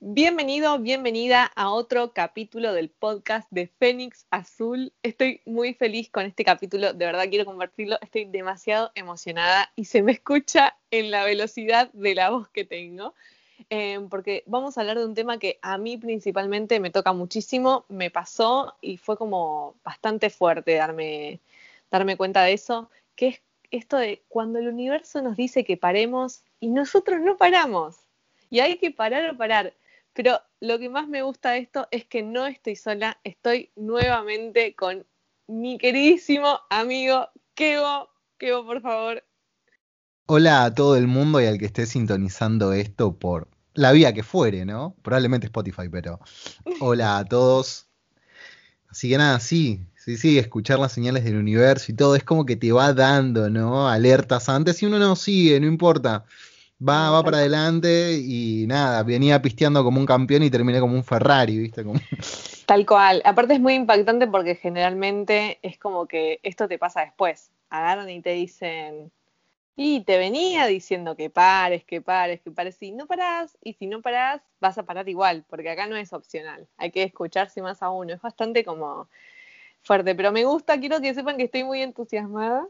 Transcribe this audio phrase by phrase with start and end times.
[0.00, 4.92] Bienvenido, bienvenida a otro capítulo del podcast de Fénix Azul.
[5.02, 10.04] Estoy muy feliz con este capítulo, de verdad quiero compartirlo, estoy demasiado emocionada y se
[10.04, 13.12] me escucha en la velocidad de la voz que tengo,
[13.70, 17.84] em, porque vamos a hablar de un tema que a mí principalmente me toca muchísimo,
[17.88, 21.40] me pasó y fue como bastante fuerte darme,
[21.90, 23.42] darme cuenta de eso, que es
[23.72, 27.96] esto de cuando el universo nos dice que paremos y nosotros no paramos.
[28.48, 29.74] Y hay que parar o parar.
[30.18, 34.74] Pero lo que más me gusta de esto es que no estoy sola, estoy nuevamente
[34.74, 35.06] con
[35.46, 38.08] mi queridísimo amigo Kevo.
[38.36, 39.24] Kevo, por favor.
[40.26, 44.24] Hola a todo el mundo y al que esté sintonizando esto por la vía que
[44.24, 44.96] fuere, ¿no?
[45.02, 46.18] Probablemente Spotify, pero
[46.80, 47.86] hola a todos.
[48.88, 52.44] Así que nada, sí, sí, sí, escuchar las señales del universo y todo es como
[52.44, 53.88] que te va dando, ¿no?
[53.88, 56.24] Alertas antes y uno no sigue, no importa
[56.86, 61.04] va, va para adelante y nada, venía pisteando como un campeón y terminé como un
[61.04, 61.84] Ferrari, ¿viste?
[61.84, 62.00] Como...
[62.66, 63.22] Tal cual.
[63.24, 67.50] Aparte es muy impactante porque generalmente es como que esto te pasa después.
[67.70, 69.10] Agarran y te dicen,
[69.80, 72.76] y te venía diciendo que pares, que pares, que pares.
[72.80, 76.12] Y no parás, y si no parás, vas a parar igual, porque acá no es
[76.12, 76.66] opcional.
[76.76, 78.12] Hay que escucharse más a uno.
[78.12, 79.08] Es bastante como
[79.82, 82.66] fuerte, pero me gusta, quiero que sepan que estoy muy entusiasmada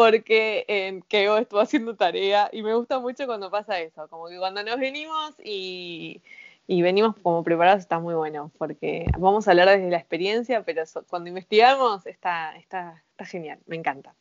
[0.00, 4.38] porque eh, que estuvo haciendo tarea y me gusta mucho cuando pasa eso, como que
[4.38, 6.22] cuando nos venimos y,
[6.66, 11.28] venimos como preparados está muy bueno, porque vamos a hablar desde la experiencia, pero cuando
[11.28, 14.14] investigamos está, está, está genial, me encanta.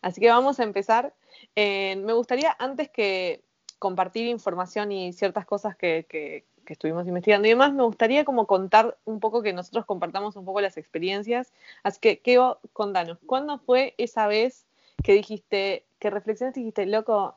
[0.00, 1.12] Así que vamos a empezar.
[1.54, 3.42] Eh, me gustaría, antes que
[3.78, 8.46] compartir información y ciertas cosas que, que, que, estuvimos investigando y demás, me gustaría como
[8.46, 11.52] contar un poco, que nosotros compartamos un poco las experiencias.
[11.82, 14.66] Así que, Keo, contanos, ¿cuándo fue esa vez
[15.02, 17.36] que dijiste, que reflexionaste y dijiste, loco,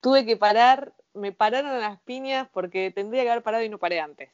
[0.00, 4.00] tuve que parar, me pararon las piñas porque tendría que haber parado y no paré
[4.00, 4.30] antes?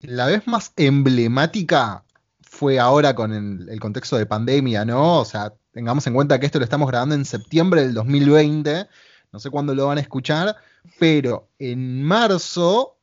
[0.00, 2.04] La vez más emblemática
[2.42, 5.20] fue ahora con el, contexto de pandemia, ¿no?
[5.20, 8.86] O sea, tengamos en cuenta que esto lo estamos grabando en septiembre del 2020,
[9.32, 10.56] no sé cuándo lo van a escuchar,
[10.98, 12.96] pero en marzo,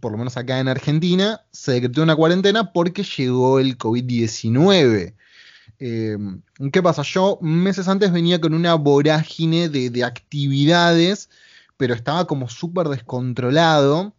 [0.00, 5.14] por lo menos acá en Argentina, se decretó una cuarentena porque llegó el COVID-19.
[5.78, 7.02] Em, ¿Qué pasa?
[7.02, 11.30] Yo meses antes venía con una vorágine de, actividades,
[11.76, 14.14] pero estaba como súper descontrolado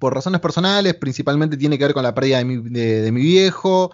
[0.00, 3.92] por razones personales, principalmente tiene que ver con la pérdida de mi, viejo.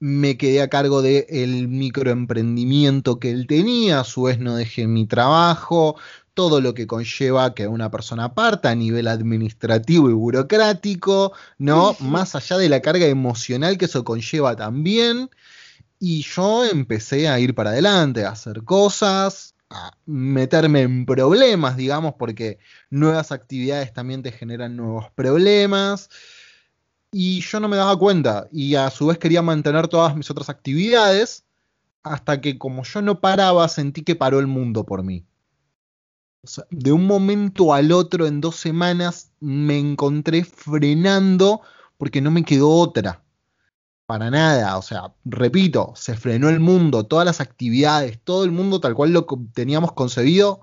[0.00, 5.06] Me quedé a cargo del microemprendimiento que él tenía, a su vez no dejé mi
[5.06, 5.96] trabajo,
[6.34, 11.96] todo lo que conlleva que una persona parta a nivel administrativo y burocrático, ¿no?
[11.98, 15.30] Más allá de la carga emocional que eso conlleva también.
[16.00, 22.14] Y yo empecé a ir para adelante, a hacer cosas, a meterme en problemas, digamos,
[22.18, 22.58] porque
[22.90, 26.08] nuevas actividades también te generan nuevos problemas.
[27.10, 28.48] Y yo no me daba cuenta.
[28.52, 31.44] Y a su vez quería mantener todas mis otras actividades.
[32.02, 35.24] Hasta que como yo no paraba, sentí que paró el mundo por mí.
[36.70, 41.60] de un momento al otro, en dos semanas, me encontré frenando
[41.98, 43.22] porque no me quedó otra.
[44.08, 48.80] Para nada, o sea, repito, se frenó el mundo, todas las actividades, todo el mundo
[48.80, 50.62] tal cual lo teníamos concebido,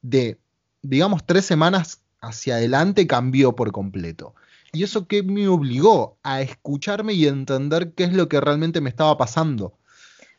[0.00, 0.38] de,
[0.80, 4.34] digamos, tres semanas hacia adelante cambió por completo.
[4.72, 8.88] Y eso que me obligó a escucharme y entender qué es lo que realmente me
[8.88, 9.74] estaba pasando.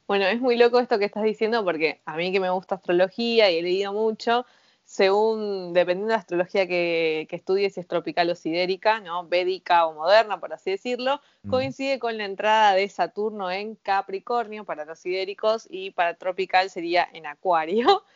[0.08, 3.52] Bueno, es muy loco esto que estás diciendo porque a mí que me gusta astrología
[3.52, 4.48] y he leído mucho,
[4.92, 9.26] según, dependiendo de la astrología que, estudies, si es tropical o sidérica, ¿no?
[9.26, 11.50] Védica o moderna, por así decirlo, mm.
[11.50, 17.08] coincide con la entrada de Saturno en Capricornio para los sidéricos y para tropical sería
[17.14, 18.04] en Acuario.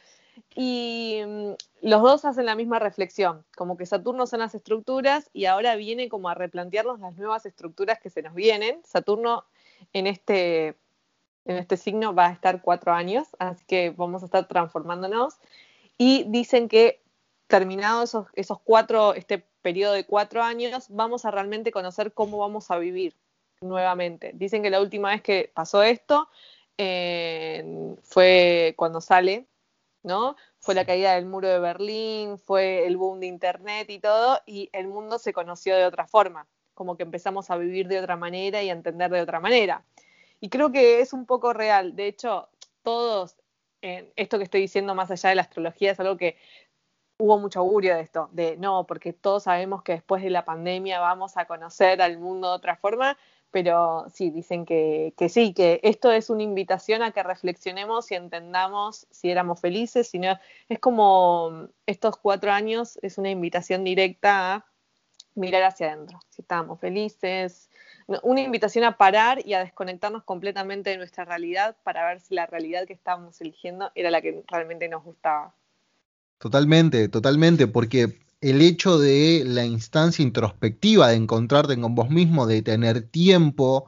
[0.53, 1.53] Y mm,
[1.83, 6.09] los dos hacen la misma reflexión, como que Saturno son las estructuras y ahora viene
[6.09, 8.81] como a replantearnos las nuevas estructuras que se nos vienen.
[8.83, 9.45] Saturno
[9.93, 10.75] en este,
[11.45, 15.37] en este signo va a estar cuatro años, así que vamos a estar transformándonos
[15.97, 17.01] y dicen que
[17.47, 22.71] terminado esos, esos cuatro, este periodo de cuatro años, vamos a realmente conocer cómo vamos
[22.71, 23.15] a vivir
[23.61, 24.31] nuevamente.
[24.33, 26.27] Dicen que la última vez que pasó esto
[26.77, 29.47] fue cuando sale,
[30.03, 30.35] ¿no?
[30.59, 34.69] Fue la caída del muro de Berlín, fue el boom de Internet y todo, y
[34.73, 38.61] el mundo se conoció de otra forma, como que empezamos a vivir de otra manera
[38.61, 39.85] y a entender de otra manera.
[40.41, 41.95] Y creo que es un poco real.
[41.95, 42.49] De hecho,
[42.83, 43.37] todos
[44.15, 46.37] esto que estoy diciendo más allá de la astrología es algo que
[47.17, 50.99] hubo mucho augurio de esto, de no, porque todos sabemos que después de la pandemia
[50.99, 53.17] vamos a conocer al mundo de otra forma,
[53.51, 59.07] pero sí, dicen que, sí, que esto es una invitación a que reflexionemos y entendamos
[59.11, 60.37] si éramos felices, si no,
[60.67, 64.65] es como estos cuatro años, es una invitación directa a
[65.35, 67.69] mirar hacia adentro, si estábamos felices,
[68.07, 72.45] una invitación a parar y a desconectarnos completamente de nuestra realidad para ver si la
[72.45, 75.53] realidad que estábamos eligiendo era la que realmente nos gustaba.
[76.37, 82.61] Totalmente, totalmente, porque el hecho de la instancia introspectiva de encontrarte con vos mismo, de
[82.61, 83.87] tener tiempo,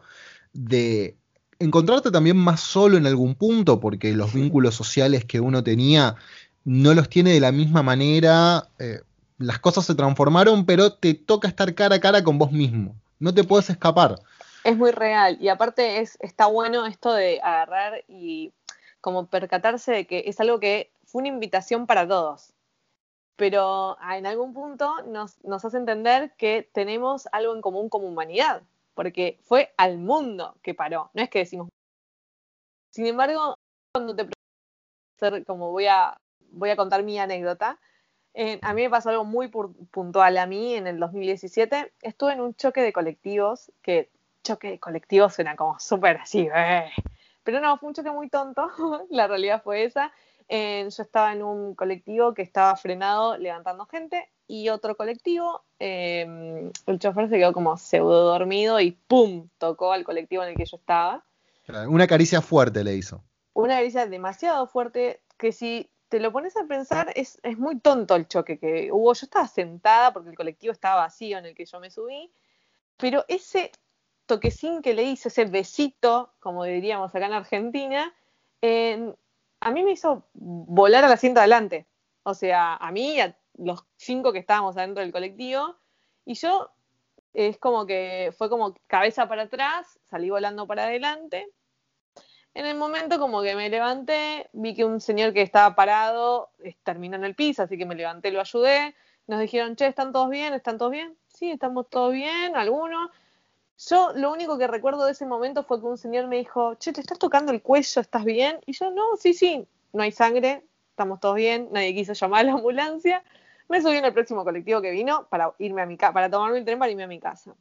[0.54, 1.16] de
[1.60, 6.16] encontrarte también más solo en algún punto, porque los vínculos sociales que uno tenía
[6.63, 9.02] no los tiene de la misma manera, eh,
[9.38, 13.34] las cosas se transformaron, pero te toca estar cara a cara con vos mismo, no
[13.34, 14.19] te puedes escapar.
[14.64, 18.54] Es muy real, y aparte es, está bueno esto de agarrar y
[19.02, 22.54] como percatarse de que es algo que fue una invitación para todos,
[23.38, 28.64] pero en algún punto nos, nos hace entender que tenemos algo en común como humanidad,
[28.94, 31.70] porque fue al mundo que paró, no es que decimos.
[32.92, 33.54] Sin embargo,
[33.94, 34.28] cuando te
[35.46, 35.86] como voy
[36.52, 37.80] voy a contar mi anécdota,
[38.39, 41.92] eh, a mí me pasó algo muy puntual a mí en el 2017.
[42.04, 44.12] Estuve en un choque de colectivos, que
[44.44, 46.92] choque de colectivos suena como súper así, eh.
[47.44, 48.69] pero no, fue un choque muy tonto,
[49.10, 50.12] la realidad fue esa.
[50.50, 56.72] Eh, yo estaba en un colectivo que estaba frenado levantando gente y otro colectivo, el
[57.00, 59.50] chofer se quedó como pseudo dormido y ¡pum!
[59.57, 61.25] tocó al colectivo en el que yo estaba.
[61.88, 63.24] Una caricia fuerte le hizo.
[63.54, 68.27] Una caricia demasiado fuerte que si te lo pones a pensar es, muy tonto el
[68.27, 69.13] choque que hubo.
[69.13, 72.31] Yo estaba sentada porque el colectivo estaba vacío en el que yo me subí,
[72.98, 73.71] pero ese
[74.25, 78.13] toquecín que le hizo, ese besito, como diríamos acá en Argentina,
[78.62, 81.86] a mí me hizo volar al asiento adelante.
[82.24, 85.75] O sea, a mí, a los cinco que estábamos adentro del colectivo,
[86.25, 86.69] y yo
[87.33, 91.48] es como que fue como cabeza para atrás, salí volando para adelante.
[92.54, 96.50] En el momento como que me levanté, vi que un señor que estaba parado
[96.84, 98.96] terminó en el piso, así que me levanté, lo ayudé.
[99.28, 100.54] Nos dijeron, che, ¿están todos bien?
[100.54, 101.16] ¿Están todos bien?
[101.28, 103.12] Sí, estamos todos bien, algunos.
[103.90, 106.94] Yo lo único que recuerdo de ese momento fue que un señor me dijo, che,
[106.94, 108.02] ¿te estás tocando el cuello?
[108.02, 108.60] ¿Estás bien?
[108.66, 112.44] Y yo, no, sí, sí, no hay sangre, estamos todos bien, nadie quiso llamar a
[112.44, 113.24] la ambulancia.
[113.70, 116.66] Me subí en el próximo colectivo que vino para irme a mi para tomarme el
[116.66, 117.54] tren para irme a mi casa.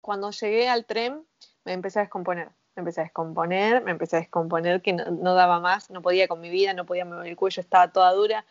[0.00, 1.24] Cuando llegué al tren,
[1.64, 2.50] me empecé a descomponer.
[2.76, 6.40] Me empecé a descomponer, me empecé a descomponer, que no, daba más, no podía con
[6.40, 8.44] mi vida, no podía mover el cuello, estaba toda dura.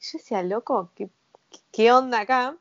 [0.00, 0.90] yo decía, loco,
[1.72, 2.56] ¿qué, onda acá?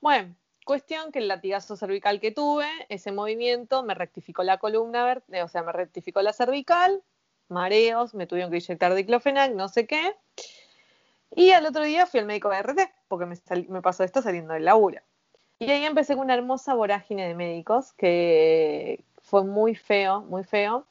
[0.00, 0.34] Bueno,
[0.64, 5.62] cuestión que el latigazo cervical que tuve, ese movimiento me rectificó la columna, o sea,
[5.62, 7.02] me rectificó la cervical,
[7.48, 10.14] mareos, me tuvieron que inyectar diclofenac, no sé qué.
[11.34, 14.64] Y al otro día fui al médico de RT, porque me, pasó esto saliendo del
[14.64, 15.00] laburo.
[15.58, 20.86] Y ahí empecé con una hermosa vorágine de médicos, que fue muy feo, muy feo.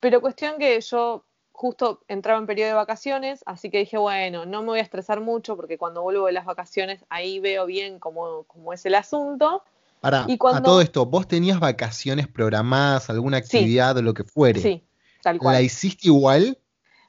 [0.00, 4.60] Pero cuestión que yo justo entraba en periodo de vacaciones, así que dije, bueno, no
[4.60, 8.46] me voy a estresar mucho porque cuando vuelvo de las vacaciones ahí veo bien cómo,
[8.72, 9.64] es el asunto.
[10.00, 14.60] Para, y a todo esto, ¿vos tenías vacaciones programadas, alguna actividad o lo que fuere?
[14.60, 14.84] Sí,
[15.22, 15.54] tal cual.
[15.54, 16.58] ¿La hiciste igual?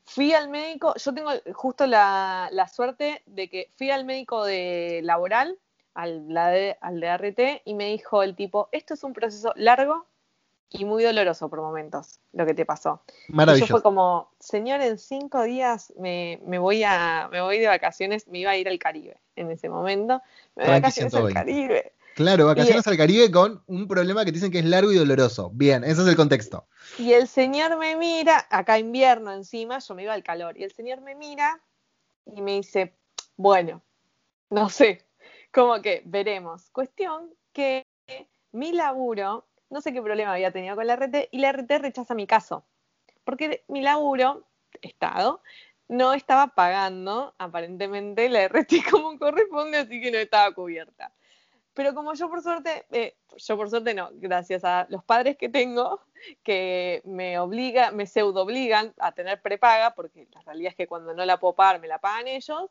[0.05, 5.59] Fui al médico, yo tengo justo la, suerte de que fui al médico de laboral,
[5.93, 10.07] al, de, al de RT, y me dijo el tipo, esto es un proceso largo
[10.69, 13.01] y muy doloroso por momentos, lo que te pasó.
[13.29, 13.65] Maravilloso.
[13.65, 18.27] Y yo fue como, señor, en cinco días me, voy a, me voy de vacaciones,
[18.27, 20.21] me iba a ir al Caribe en ese momento.
[20.55, 21.93] Me voy de vacaciones al Caribe.
[22.15, 25.51] Claro, vacaciones al Caribe con un problema que dicen que es largo y doloroso.
[25.53, 26.67] Bien, ese es el contexto.
[26.97, 30.71] Y el señor me mira, acá invierno encima, yo me iba al calor, y el
[30.71, 31.61] señor me mira
[32.25, 32.93] y me dice,
[33.37, 33.81] bueno,
[34.49, 35.05] no sé,
[35.51, 36.69] como que veremos.
[36.71, 37.85] Cuestión que
[38.51, 42.15] mi laburo, no sé qué problema había tenido con la RT, y la RT rechaza
[42.15, 42.65] mi caso.
[43.23, 44.45] Porque mi laburo,
[44.81, 45.41] Estado,
[45.87, 51.11] no estaba pagando aparentemente la RT como corresponde, así que no estaba cubierta.
[51.73, 55.49] Pero como yo por suerte, eh, yo por suerte no, gracias a los padres que
[55.49, 56.01] tengo,
[56.43, 61.13] que me obliga, me pseudo obligan a tener prepaga, porque la realidad es que cuando
[61.13, 62.69] no la puedo pagar me la pagan ellos,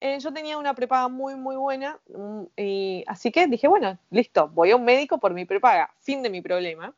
[0.00, 4.48] eh, yo tenía una prepaga muy, muy buena, mm, y así que dije, bueno, listo,
[4.48, 6.94] voy a un médico por mi prepaga, fin de mi problema.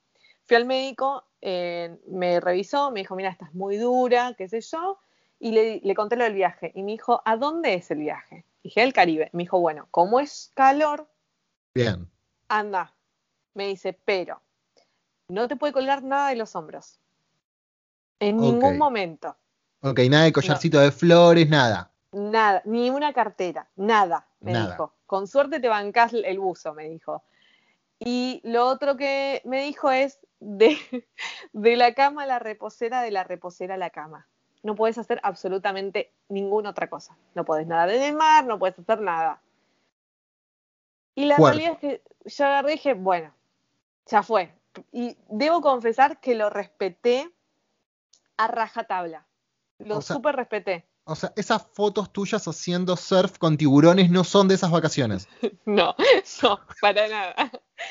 [0.47, 4.99] Fui al médico, eh, me revisó, me dijo, mira, estás muy dura, qué sé yo,
[5.39, 8.45] y le, le conté lo del viaje, y me dijo, ¿a dónde es el viaje?
[8.63, 9.31] Dije, al Caribe.
[9.33, 11.09] Me dijo, bueno, como es calor,
[11.75, 12.09] Bien.
[12.49, 12.93] Anda,
[13.55, 14.43] me dice, pero
[15.29, 16.99] no te puede colgar nada de los hombros.
[18.19, 19.37] En ningún momento.
[19.83, 21.90] Ok, nada de collarcito de flores, nada.
[22.13, 24.95] Nada, ni una cartera, nada, me dijo.
[25.07, 27.23] Con suerte te bancás el buzo, me dijo.
[27.99, 30.77] Y lo otro que me dijo es de,
[31.53, 34.27] de la cama a la reposera, de la reposera a la cama.
[34.63, 37.17] No puedes hacer absolutamente ninguna otra cosa.
[37.35, 39.41] No puedes nadar en el mar, no puedes hacer nada.
[41.15, 41.59] Y la Fuerte.
[41.59, 43.33] realidad es que yo agarré y dije, bueno,
[44.07, 44.55] ya fue.
[44.93, 47.31] Y debo confesar que lo respeté
[48.37, 49.27] a rajatabla.
[49.79, 50.87] Lo O sea- súper respeté.
[51.11, 55.29] O sea, esas fotos tuyas haciendo surf con tiburones no son de esas vacaciones.
[55.67, 55.95] No,
[56.43, 57.35] no, para nada.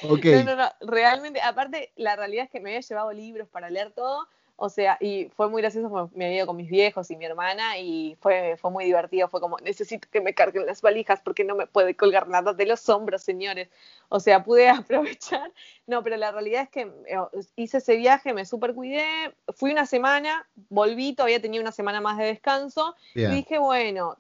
[0.04, 0.26] Ok.
[0.26, 3.92] No, no, no, realmente, aparte, la realidad es que me había llevado libros para leer
[3.92, 4.28] todo,
[4.62, 7.78] o sea, y fue muy gracioso, me había ido con mis viejos y mi hermana,
[7.78, 11.56] y fue, fue muy divertido, fue como, necesito que me carguen las valijas porque no
[11.56, 13.70] me puede colgar nada de los hombros, señores.
[14.10, 15.52] O sea, pude aprovechar,
[15.88, 19.86] no, pero la realidad es que eh, hice ese viaje, me super cuidé, fui una
[19.86, 24.18] semana, volví, todavía tenía una semana más de descanso, y dije, bueno,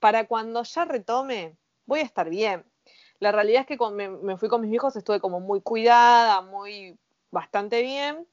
[0.00, 1.54] para cuando ya retome,
[1.84, 2.64] voy a estar bien.
[3.18, 6.98] La realidad es que me, me fui con mis hijos, estuve como muy cuidada, muy
[7.30, 8.26] bastante bien.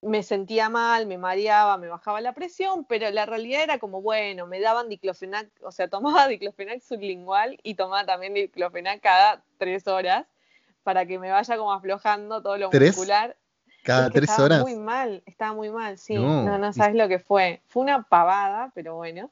[0.00, 4.46] Me sentía mal, me mareaba, me bajaba la presión, pero la realidad era como, bueno,
[4.46, 5.88] me daban diclofenac, o sea,
[6.24, 10.26] tomaba diclofenac sublingual y tomaba también diclofenac cada tres horas
[10.84, 12.96] para que me vaya como aflojando todo lo ¿Tres?
[12.96, 13.36] muscular.
[13.82, 14.62] Cada tres estaba horas.
[14.62, 16.14] muy mal, estaba muy mal, sí.
[16.14, 17.60] No, No, no, y- sabes lo que fue.
[17.68, 19.30] Fue una pavada, pero bueno.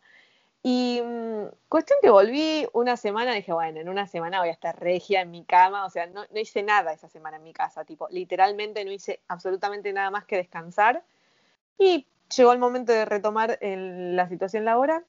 [0.69, 4.77] Y mm, cuestión que volví una semana, dije, bueno, en una semana voy a estar
[4.77, 7.85] regia en mi cama, o sea, no, no hice nada esa semana en mi casa,
[7.85, 11.05] tipo, literalmente no hice absolutamente nada más que descansar.
[11.79, 12.05] Y
[12.37, 15.05] llegó el momento de retomar la situación laboral.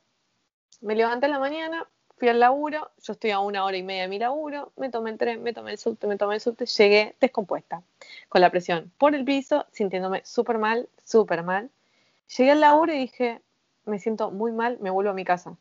[0.81, 1.87] Me levanté en la mañana,
[2.19, 5.09] fui al laburo, yo estoy a una hora y media de mi laburo, me tomé
[5.09, 7.81] el tren, me tomé el subte, me tomé el subte, llegué descompuesta,
[8.29, 11.71] con la presión por el piso, sintiéndome súper mal, súper mal.
[12.37, 13.41] Llegué al laburo y dije,
[13.87, 15.57] me siento muy mal, me vuelvo a mi casa.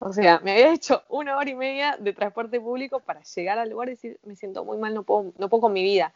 [0.00, 3.70] O sea, me había hecho una hora y media de transporte público para llegar al
[3.70, 6.12] lugar y decir, me siento muy mal, no puedo, no puedo con mi vida.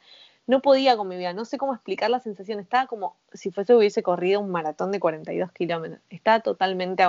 [0.46, 2.58] No podía con mi vida, no sé cómo explicar la sensación.
[2.58, 6.00] Estaba como si fuese hubiese corrido un maratón de 42 kilómetros.
[6.10, 7.04] Estaba totalmente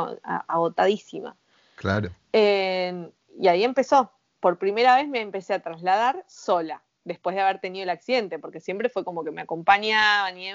[0.48, 1.36] agotadísima.
[1.75, 2.10] Claro.
[2.32, 4.12] Eh, y ahí empezó.
[4.39, 8.60] Por primera vez me empecé a trasladar sola, después de haber tenido el accidente, porque
[8.60, 10.50] siempre fue como que me acompañaban y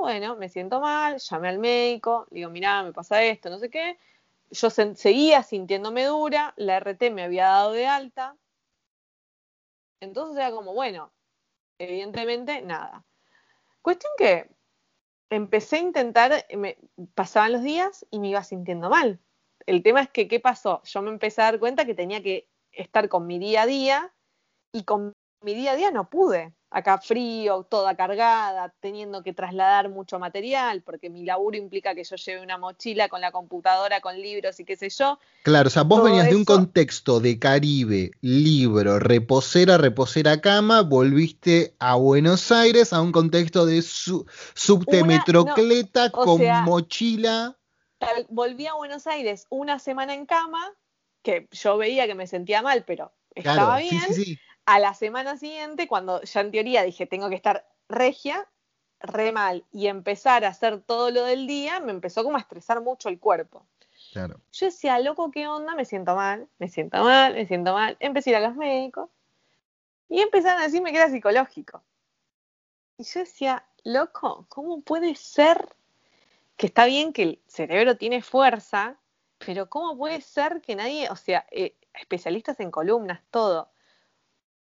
[0.00, 3.70] bueno, me siento mal, llamé al médico, le digo, mirá, me pasa esto, no sé
[3.70, 3.98] qué.
[4.50, 8.36] Yo se- seguía sintiéndome dura, la RT me había dado de alta.
[10.00, 11.12] Entonces era como, bueno,
[11.78, 13.04] evidentemente nada.
[13.82, 14.50] Cuestión que
[15.30, 16.78] empecé a intentar, me
[17.14, 19.20] pasaban los días y me iba sintiendo mal.
[19.66, 20.82] El tema es que, ¿qué pasó?
[20.84, 24.14] Yo me empecé a dar cuenta que tenía que estar con mi día a día
[24.72, 26.54] y con mi día a día no pude.
[26.74, 32.16] Acá frío, toda cargada, teniendo que trasladar mucho material, porque mi laburo implica que yo
[32.16, 35.18] lleve una mochila con la computadora, con libros y qué sé yo.
[35.42, 40.80] Claro, o sea, vos Todo venías de un contexto de Caribe, libro, reposera, reposera cama,
[40.80, 44.24] volviste a Buenos Aires a un contexto de su-
[44.54, 47.58] subte Una- metrocleta no, con sea- mochila.
[48.30, 50.72] Volví a Buenos Aires una semana en cama,
[51.22, 54.00] que yo veía que me sentía mal, pero estaba Claro, bien.
[54.08, 54.38] sí, sí, sí.
[54.66, 58.46] A la semana siguiente, cuando ya en teoría dije tengo que estar regia,
[59.00, 62.80] re mal, y empezar a hacer todo lo del día, me empezó como a estresar
[62.80, 63.66] mucho el cuerpo.
[64.12, 64.40] Claro.
[64.52, 65.74] Yo decía, loco, ¿qué onda?
[65.74, 67.96] Me siento mal, me siento mal, me siento mal.
[68.00, 69.08] Empecé a ir a los médicos
[70.08, 71.82] y empezaron a decirme que era psicológico.
[72.98, 75.74] Y yo decía, loco, ¿cómo puede ser
[76.56, 78.96] que está bien que el cerebro tiene fuerza,
[79.38, 83.70] pero cómo puede ser que nadie, o sea, eh, especialistas en columnas, todo.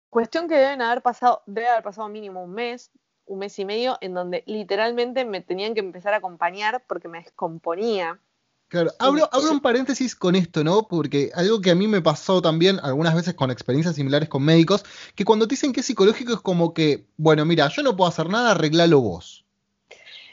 [0.09, 2.91] Cuestión que deben haber pasado, debe haber pasado mínimo un mes,
[3.25, 7.19] un mes y medio, en donde literalmente me tenían que empezar a acompañar porque me
[7.19, 8.19] descomponía.
[8.67, 10.87] Claro, abro, abro un paréntesis con esto, ¿no?
[10.87, 14.83] Porque algo que a mí me pasó también algunas veces con experiencias similares con médicos,
[15.15, 18.09] que cuando te dicen que es psicológico es como que, bueno, mira, yo no puedo
[18.09, 19.45] hacer nada, arreglalo vos.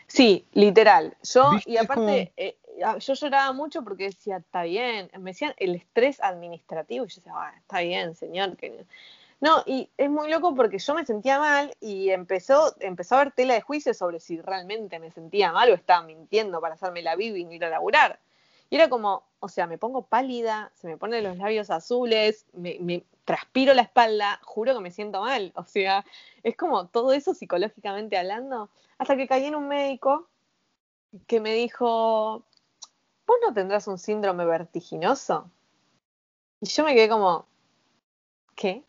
[0.07, 1.17] Sí, literal.
[1.23, 1.71] Yo, ¿Viste?
[1.71, 2.57] y aparte, eh,
[3.01, 5.11] yo lloraba mucho porque decía, está bien.
[5.19, 7.05] Me decían el estrés administrativo.
[7.05, 8.57] Y yo decía, "Ah, está bien, señor.
[8.57, 8.85] Que...
[9.43, 13.33] No, y es muy loco porque yo me sentía mal y empezó, empezó a haber
[13.33, 17.17] tela de juicio sobre si realmente me sentía mal o estaba mintiendo para hacerme la
[17.17, 18.21] bibi y no ir a laburar.
[18.71, 22.79] Y era como, o sea, me pongo pálida, se me ponen los labios azules, me,
[22.79, 25.53] me transpiro la espalda, juro que me siento mal.
[25.57, 26.05] O sea,
[26.45, 28.71] es como todo eso psicológicamente hablando.
[28.97, 30.29] Hasta que caí en un médico
[31.27, 32.45] que me dijo,
[33.27, 35.51] ¿vos no tendrás un síndrome vertiginoso?
[36.61, 37.47] Y yo me quedé como,
[38.55, 38.85] ¿qué?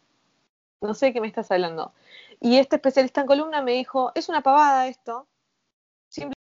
[0.84, 1.94] No sé de qué me estás hablando.
[2.42, 5.28] Y este especialista en columna me dijo, es una pavada esto.
[6.10, 6.38] Simplemente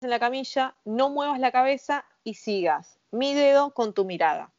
[0.00, 4.50] en la camilla, no muevas la cabeza y sigas mi dedo con tu mirada.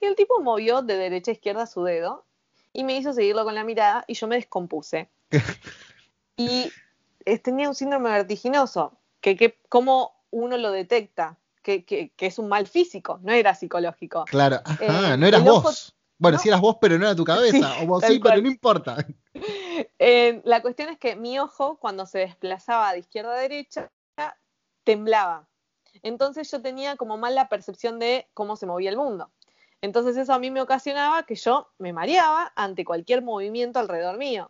[0.00, 2.24] Y el tipo movió de derecha a izquierda su dedo
[2.72, 5.08] y me hizo seguirlo con la mirada y yo me descompuse.
[6.36, 6.72] y
[7.24, 12.40] eh, tenía un síndrome vertiginoso, que, que cómo uno lo detecta, que, que, que es
[12.40, 14.24] un mal físico, no era psicológico.
[14.24, 15.94] Claro, ajá, Eh, no eras vos.
[16.22, 17.74] Bueno, si eras vos, pero no era tu cabeza.
[17.82, 19.04] o vos sí, pero no importa.
[20.44, 23.90] la cuestión es que mi ojo, cuando se desplazaba de izquierda a derecha,
[24.84, 25.48] temblaba.
[26.02, 29.30] Entonces yo tenía como mal la percepción de cómo se movía el mundo.
[29.80, 34.48] Entonces eso a mí me ocasionaba que yo me mareaba ante cualquier movimiento alrededor mío.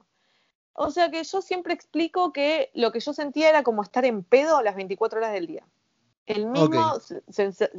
[0.75, 4.25] O sea que yo siempre explico que lo que yo sentía era como estar en
[4.25, 5.67] pedo las 24 horas del día.
[6.27, 7.01] El mismo,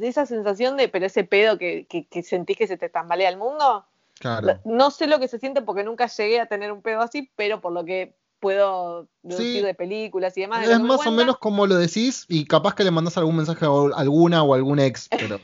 [0.00, 3.86] esa sensación de, pero ese pedo que, que, sentís que se te tambalea el mundo.
[4.18, 4.60] Claro.
[4.64, 7.60] No sé lo que se siente porque nunca llegué a tener un pedo así, pero
[7.60, 10.68] por lo que puedo deducir de películas y demás.
[10.68, 13.98] Es más o menos como lo decís y capaz que le mandás algún mensaje a
[13.98, 15.40] alguna o algún ex, pero...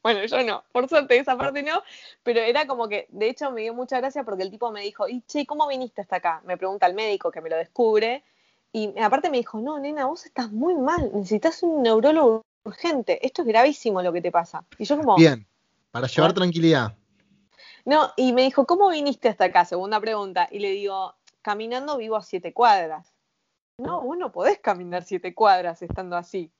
[0.00, 1.82] bueno, yo no, por suerte esa parte no,
[2.22, 5.08] pero era como que, de hecho me dio mucha gracia porque el tipo me dijo,
[5.08, 6.40] y che, ¿cómo viniste hasta acá?
[6.46, 8.22] Me pregunta el médico que me lo descubre
[8.72, 13.42] y aparte me dijo, no, nena, vos estás muy mal, necesitas un neurólogo urgente, esto
[13.42, 14.64] es gravísimo lo que te pasa.
[14.78, 15.16] Y yo como...
[15.16, 15.46] Bien,
[15.90, 16.94] para llevar tranquilidad.
[17.86, 19.64] No, y me dijo, ¿cómo viniste hasta acá?
[19.64, 20.48] Segunda pregunta.
[20.50, 23.14] Y le digo, caminando vivo a siete cuadras.
[23.78, 26.50] No, vos no podés caminar siete cuadras estando así.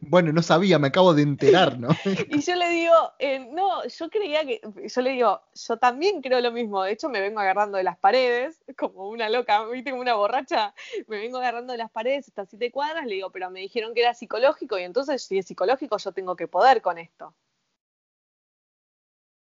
[0.00, 1.88] Bueno, no sabía, me acabo de enterar, ¿no?
[2.30, 6.40] y yo le digo, eh, no, yo creía que, yo le digo, yo también creo
[6.40, 10.02] lo mismo, de hecho me vengo agarrando de las paredes, como una loca, viste, como
[10.02, 10.74] una borracha,
[11.08, 14.02] me vengo agarrando de las paredes estas siete cuadras, le digo, pero me dijeron que
[14.02, 17.34] era psicológico y entonces si es psicológico yo tengo que poder con esto.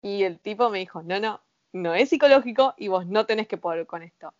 [0.03, 1.41] Y el tipo me dijo, no, no,
[1.73, 4.33] no es psicológico y vos no tenés que poder con esto.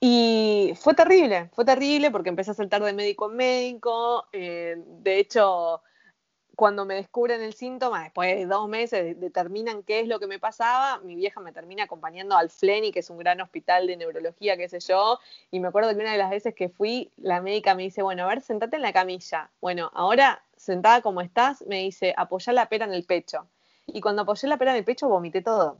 [0.00, 4.24] Y fue terrible, fue terrible porque empecé a saltar de médico en médico.
[4.32, 5.82] Eh, de hecho,
[6.56, 10.38] cuando me descubren el síntoma, después de dos meses determinan qué es lo que me
[10.38, 14.56] pasaba, mi vieja me termina acompañando al FLENI, que es un gran hospital de neurología,
[14.56, 15.18] qué sé yo,
[15.50, 18.24] y me acuerdo que una de las veces que fui, la médica me dice, bueno,
[18.24, 19.50] a ver, sentate en la camilla.
[19.60, 23.46] Bueno, ahora, sentada como estás, me dice, apoya la pera en el pecho.
[23.86, 25.78] Y cuando apoyé la pera en el pecho, vomité todo.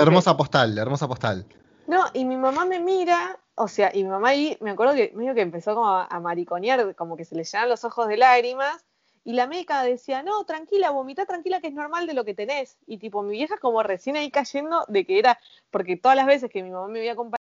[0.00, 1.46] hermosa postal, hermosa postal.
[1.86, 5.12] No, y mi mamá me mira, o sea, y mi mamá ahí, me acuerdo que
[5.14, 8.84] medio que empezó como a, mariconear, como que se le llenan los ojos de lágrimas,
[9.24, 12.78] y la médica decía, no, tranquila, vomita tranquila, que es normal de lo que tenés.
[12.86, 16.48] Y tipo, mi vieja como recién ahí cayendo de que era, porque todas las veces
[16.48, 17.42] que mi mamá me había acompañado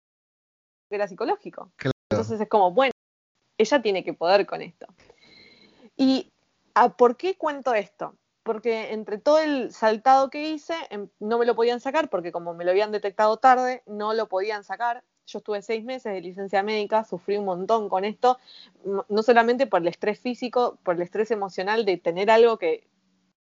[0.89, 1.71] era psicológico.
[2.09, 2.91] Entonces es como, bueno,
[3.57, 4.87] ella tiene que poder con esto.
[5.95, 6.31] ¿Y
[6.73, 8.15] a, por qué cuento esto?
[8.43, 12.53] Porque entre todo el saltado que hice, em, no me lo podían sacar, porque como
[12.53, 15.03] me lo habían detectado tarde, no lo podían sacar.
[15.27, 18.39] Yo estuve seis meses de licencia médica, sufrí un montón con esto,
[18.83, 22.87] no solamente por el estrés físico, por el estrés emocional de tener algo que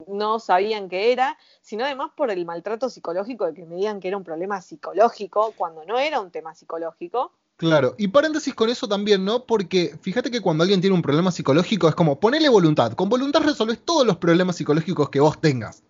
[0.08, 4.10] no sabían que era, sino además por el maltrato psicológico de que me digan que
[4.10, 7.32] era un problema psicológico, cuando no era un tema psicológico.
[7.58, 9.46] Claro, y paréntesis con eso también, ¿no?
[9.46, 12.92] Porque fíjate que cuando alguien tiene un problema psicológico es como ponele voluntad.
[12.94, 15.82] Con voluntad resolves todos los problemas psicológicos que vos tengas.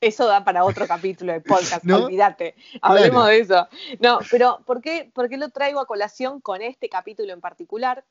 [0.00, 2.56] Eso da para otro capítulo de podcast, olvídate.
[2.80, 3.68] Hablemos de eso.
[4.00, 8.04] No, pero ¿por qué, ¿por qué lo traigo a colación con este capítulo en particular?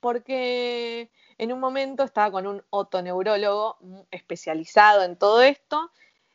[0.00, 3.78] Porque en un momento estaba con un otoneurólogo
[4.10, 5.92] especializado en todo esto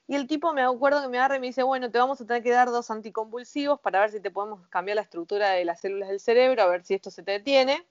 [0.07, 2.25] y el tipo me acuerdo que me agarra y me dice, bueno, te vamos a
[2.25, 5.81] tener que dar dos anticonvulsivos para ver si te podemos cambiar la estructura de las
[5.81, 7.83] células del cerebro, a ver si esto se te detiene.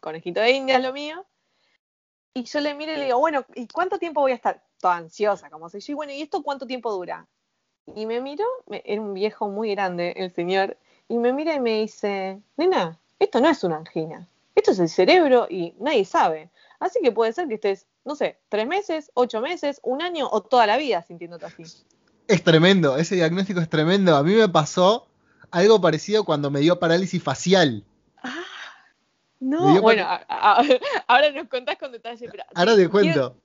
[0.00, 1.24] Conejito de India es lo mío.
[2.34, 4.62] Y yo le miro y le digo, bueno, ¿y cuánto tiempo voy a estar?
[4.80, 7.26] Toda ansiosa, como si yo, y bueno, ¿y esto cuánto tiempo dura?
[7.94, 10.76] Y me miro, era un viejo muy grande el señor,
[11.08, 14.88] y me mira y me dice, nena, esto no es una angina, esto es el
[14.88, 16.48] cerebro y nadie sabe.
[16.80, 20.42] Así que puede ser que estés no sé, tres meses, ocho meses, un año o
[20.42, 21.64] toda la vida sintiéndote así.
[22.28, 24.16] Es tremendo, ese diagnóstico es tremendo.
[24.16, 25.06] A mí me pasó
[25.50, 27.84] algo parecido cuando me dio parálisis facial.
[28.22, 28.44] Ah,
[29.40, 30.06] no, bueno,
[31.08, 32.28] ahora nos contás con detalle.
[32.30, 33.36] Pero ahora te cuento.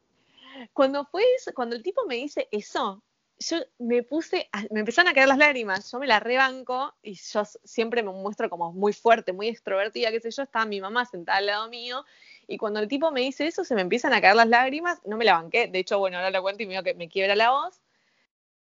[0.74, 3.04] Cuando fue eso, cuando el tipo me dice eso,
[3.40, 7.44] yo me puse, me empezaron a caer las lágrimas, yo me la rebanco y yo
[7.64, 11.38] siempre me muestro como muy fuerte, muy extrovertida, qué sé yo, estaba mi mamá sentada
[11.38, 12.04] al lado mío
[12.48, 15.18] y cuando el tipo me dice eso, se me empiezan a caer las lágrimas, no
[15.18, 17.52] me la banqué, de hecho, bueno, ahora lo cuento y me que me quiebra la
[17.52, 17.82] voz.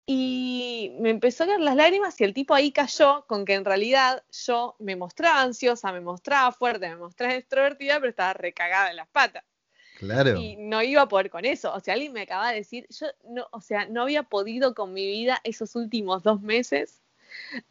[0.07, 3.65] Y me empezó a caer las lágrimas y el tipo ahí cayó con que en
[3.65, 8.97] realidad yo me mostraba ansiosa, me mostraba fuerte, me mostraba extrovertida, pero estaba recagada en
[8.97, 9.45] las patas.
[9.99, 10.39] Claro.
[10.39, 11.73] Y no iba a poder con eso.
[11.73, 14.93] O sea, alguien me acaba de decir, yo no, o sea, no había podido con
[14.93, 17.01] mi vida esos últimos dos meses.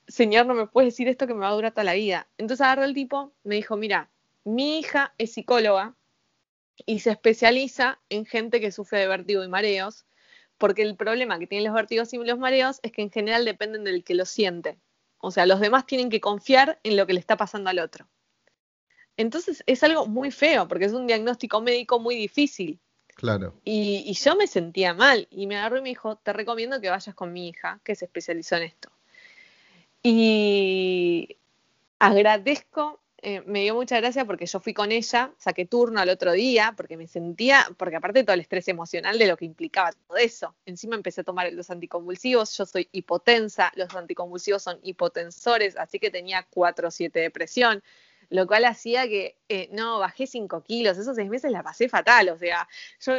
[0.08, 2.28] Señor, no me puedes decir esto que me va a durar toda la vida.
[2.40, 4.10] Entonces agarró el tipo, me dijo, mira,
[4.44, 5.94] mi hija es psicóloga,
[6.86, 10.06] y se especializa en gente que sufre de vértigo y mareos,
[10.58, 13.84] porque el problema que tienen los vértigos y los mareos es que en general dependen
[13.84, 14.78] del que lo siente.
[15.18, 18.08] O sea, los demás tienen que confiar en lo que le está pasando al otro.
[19.16, 22.80] Entonces es algo muy feo, porque es un diagnóstico médico muy difícil.
[23.16, 23.54] Claro.
[23.64, 25.28] Y, y yo me sentía mal.
[25.30, 28.06] Y me agarró y me dijo, te recomiendo que vayas con mi hija, que se
[28.06, 28.92] especializó en esto.
[30.02, 31.38] Y
[32.00, 36.34] agradezco eh, me dio mucha gracia porque yo fui con ella, saqué turno al otro
[36.34, 39.94] día, porque me sentía, porque aparte de todo el estrés emocional de lo que implicaba
[39.94, 45.78] todo eso, encima empecé a tomar los anticonvulsivos, yo soy hipotensa, los anticonvulsivos son hipotensores,
[45.78, 47.82] así que tenía 4 o 7 depresión,
[48.34, 52.30] lo cual hacía que, eh, no, bajé 5 kilos, esos seis meses la pasé fatal,
[52.30, 52.68] o sea,
[53.00, 53.14] yo,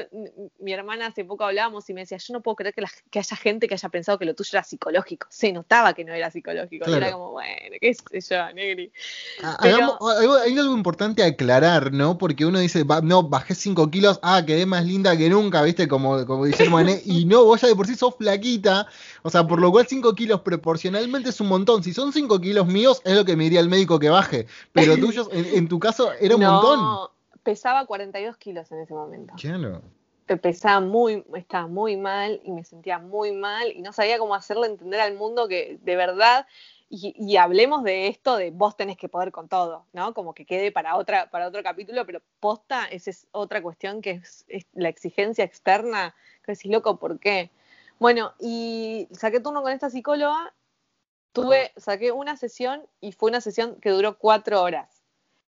[0.59, 3.69] mi hermana hace poco hablábamos y me decía, yo no puedo creer que, haya gente
[3.69, 7.13] que haya pensado que lo tuyo era psicológico, se notaba que no era psicológico, era
[7.13, 8.91] como, bueno, qué sé yo, Negri.
[9.41, 12.19] Ah, hay, algo importante a aclarar, ¿no?
[12.19, 15.87] Porque uno dice, no, bajé 5 kilos, ah, quedé más linda que nunca, ¿viste?
[15.87, 18.89] Como, como dice Mané, y no, vos ya de por sí sos flaquita,
[19.23, 22.67] o sea, por lo cual 5 kilos proporcionalmente es un montón, si son 5 kilos
[22.67, 26.13] míos, es lo que me diría el médico que baje, pero tuyos, en, tu caso,
[26.21, 27.11] era un montón.
[27.43, 29.35] Pesaba 42 kilos en ese momento.
[29.37, 29.83] Claro.
[30.41, 34.69] Pesaba muy, estaba muy mal y me sentía muy mal y no sabía cómo hacerle
[34.69, 36.47] entender al mundo que de verdad,
[36.89, 40.15] y, hablemos de esto de vos tenés que poder con todo, ¿no?
[40.15, 44.23] Como que quede para, otra, para otro capítulo, pero posta, esa es otra cuestión que
[44.49, 46.15] es, la exigencia externa,
[46.45, 47.51] que decís, loco, ¿por qué?
[47.99, 50.55] Bueno, y saqué turno con esta psicóloga,
[51.35, 55.05] tuve, saqué una sesión y fue una sesión que duró cuatro horas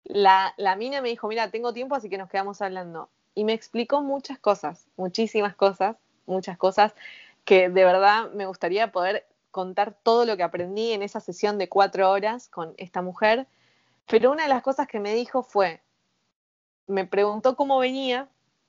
[0.04, 3.08] la, la mina me dijo, mira, tengo tiempo, así que nos quedamos hablando.
[3.34, 6.92] Y me explicó muchas cosas, muchísimas cosas, muchas cosas
[7.44, 11.68] que de verdad me gustaría poder contar todo lo que aprendí en esa sesión de
[11.68, 13.46] cuatro horas con esta mujer.
[14.06, 15.80] Pero una de las cosas que me dijo fue,
[16.86, 18.28] me preguntó cómo venía,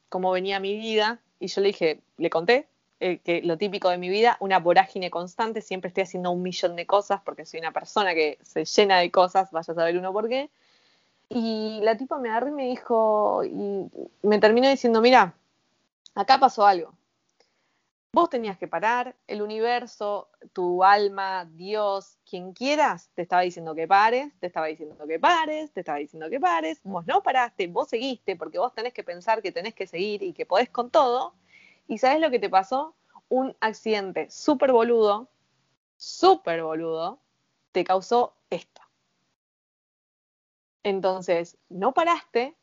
[0.09, 2.67] cómo venía mi vida, y yo le dije, le conté
[3.05, 6.77] eh, que lo típico de mi vida, una vorágine constante, siempre estoy haciendo un millón
[6.77, 10.13] de cosas porque soy una persona que se llena de cosas, vaya a saber uno
[10.13, 10.49] por qué.
[11.27, 13.89] Y la tipa me agarró y me dijo, y
[14.21, 15.33] me terminó diciendo, mira,
[16.15, 16.93] acá pasó algo.
[18.13, 23.85] Vos tenías que parar, el universo, tu alma, Dios, quien quieras, te estaba diciendo que
[23.85, 27.89] pares, te estaba diciendo que pares, te estaba diciendo que pares, vos no paraste, vos
[27.89, 31.33] seguiste, porque vos tenés que pensar que tenés que seguir y que podés con todo.
[31.87, 32.95] ¿Y sabes lo que te pasó?
[33.29, 35.29] Un accidente súper boludo,
[35.97, 37.19] súper boludo,
[37.71, 38.81] te causó esto.
[40.83, 42.55] Entonces, no paraste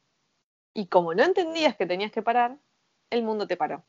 [0.75, 2.59] y como no entendías que tenías que parar,
[3.11, 3.83] el mundo te paró.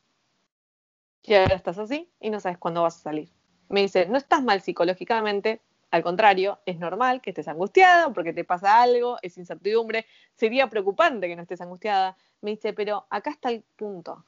[1.22, 3.30] Y ahora estás así y no sabes cuándo vas a salir.
[3.68, 5.60] Me dice, no estás mal psicológicamente,
[5.92, 11.28] al contrario, es normal que estés angustiado porque te pasa algo, es incertidumbre, sería preocupante
[11.28, 12.16] que no estés angustiada.
[12.40, 14.24] Me dice, pero acá está el punto.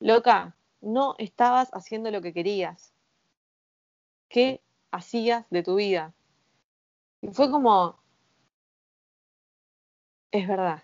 [0.00, 2.92] Loca, no estabas haciendo lo que querías.
[4.28, 6.12] ¿Qué hacías de tu vida?
[7.22, 7.98] Y fue como,
[10.30, 10.82] es verdad.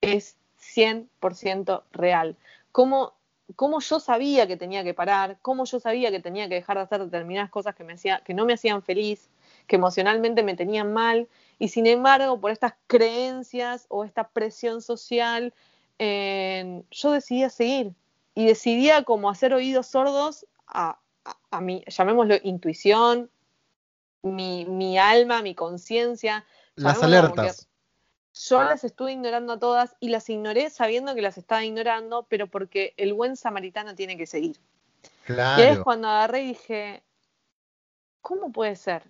[0.00, 2.36] Es 100% real.
[2.72, 3.14] ¿Cómo,
[3.56, 5.38] ¿Cómo, yo sabía que tenía que parar?
[5.40, 8.34] ¿Cómo yo sabía que tenía que dejar de hacer determinadas cosas que, me hacía, que
[8.34, 9.30] no me hacían feliz,
[9.66, 11.28] que emocionalmente me tenían mal?
[11.58, 15.54] Y sin embargo, por estas creencias o esta presión social,
[15.98, 17.92] yo decidía seguir.
[18.34, 21.00] Y decidía como hacer oídos sordos a,
[21.50, 23.30] a, mi, llamémoslo intuición,
[24.22, 26.44] mi, mi alma, mi conciencia.
[26.76, 27.68] Las alertas.
[28.34, 32.46] Yo las estuve ignorando a todas y las ignoré sabiendo que las estaba ignorando, pero
[32.46, 34.60] porque el buen samaritano tiene que seguir.
[35.24, 35.60] Claro.
[35.60, 37.02] Y es cuando agarré y dije,
[38.20, 39.02] ¿cómo puede ser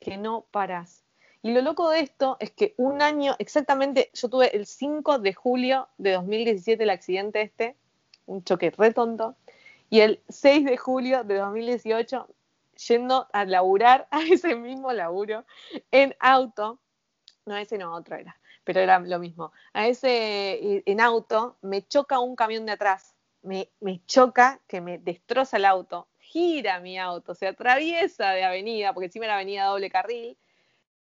[0.00, 1.04] que no paras?
[1.42, 5.34] Y lo loco de esto es que un año, exactamente, yo tuve el 5 de
[5.34, 7.76] julio de 2017 el accidente este,
[8.26, 9.36] un choque re tonto,
[9.88, 12.28] y el 6 de julio de 2018
[12.88, 15.44] yendo a laburar a ese mismo laburo
[15.90, 16.80] en auto,
[17.46, 19.52] no ese no, otro era, pero era lo mismo.
[19.72, 24.98] A ese, en auto, me choca un camión de atrás, me, me choca que me
[24.98, 29.88] destroza el auto, gira mi auto, se atraviesa de avenida, porque encima era avenida doble
[29.88, 30.36] carril,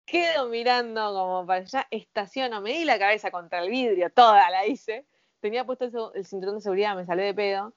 [0.05, 4.65] quedo mirando como para allá, estaciono, me di la cabeza contra el vidrio, toda la
[4.65, 5.05] hice,
[5.39, 7.73] tenía puesto el, cinturón de seguridad, me salí de pedo,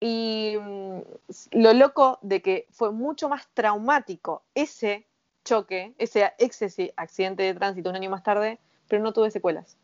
[0.00, 1.00] y mm,
[1.52, 5.06] lo loco de que fue mucho más traumático ese
[5.44, 9.78] choque, ese, ese accidente de tránsito un año más tarde, pero no tuve secuelas.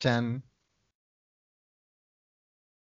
[0.00, 0.42] Chan.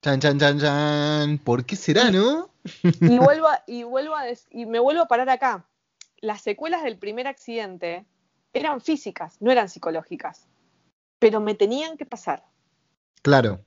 [0.01, 1.37] Chan, chan, chan, chan.
[1.39, 2.49] ¿Por qué será, no?
[2.83, 5.65] y vuelvo y vuelvo a y me vuelvo a parar acá.
[6.23, 8.05] Las secuelas del primer accidente
[8.53, 10.47] eran físicas, no eran psicológicas.
[11.19, 12.45] Pero me tenían que pasar.
[13.21, 13.59] Claro.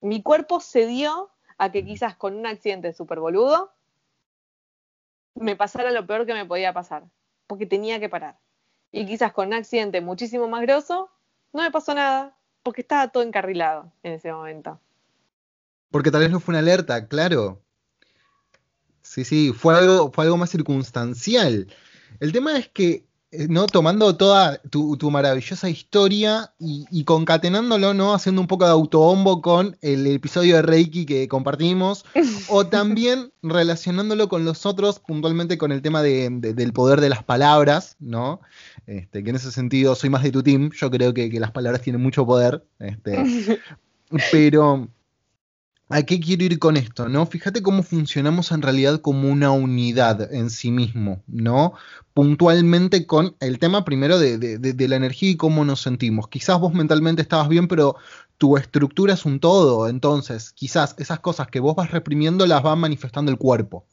[0.00, 3.72] Mi cuerpo cedió a que quizás con un accidente súper boludo
[5.36, 7.04] me pasara lo peor que me podía pasar.
[7.46, 8.36] Porque tenía que parar
[8.90, 11.08] y quizás con un accidente muchísimo más grosso,
[11.52, 14.80] no me pasó nada porque estaba todo encarrilado en ese momento.
[15.92, 17.62] Porque tal vez no fue una alerta, claro.
[19.02, 21.72] Sí, sí, fue algo, fue algo más circunstancial.
[22.20, 23.66] El tema es que eh, ¿no?
[23.66, 28.12] Tomando toda tu, maravillosa historia y, concatenándolo, ¿no?
[28.12, 32.04] Haciendo un poco de autobombo con el episodio de Reiki que compartimos,
[32.48, 37.96] o también relacionándolo con los otros, puntualmente con el tema del poder de las palabras,
[38.00, 38.42] ¿no?
[38.86, 41.52] Este, que en ese sentido soy más de tu team, yo creo que, que las
[41.52, 43.16] palabras tienen mucho poder, este,
[44.30, 44.88] pero
[45.94, 47.10] ¿A qué quiero ir con esto?
[47.10, 47.26] ¿No?
[47.26, 51.74] Fíjate cómo funcionamos en realidad como una unidad en sí mismo, ¿no?
[52.14, 56.28] Puntualmente con el tema primero de, la energía y cómo nos sentimos.
[56.28, 57.96] Quizás vos mentalmente estabas bien, pero
[58.38, 59.86] tu estructura es un todo.
[59.86, 63.84] Entonces, quizás esas cosas que vos vas reprimiendo las va manifestando el cuerpo.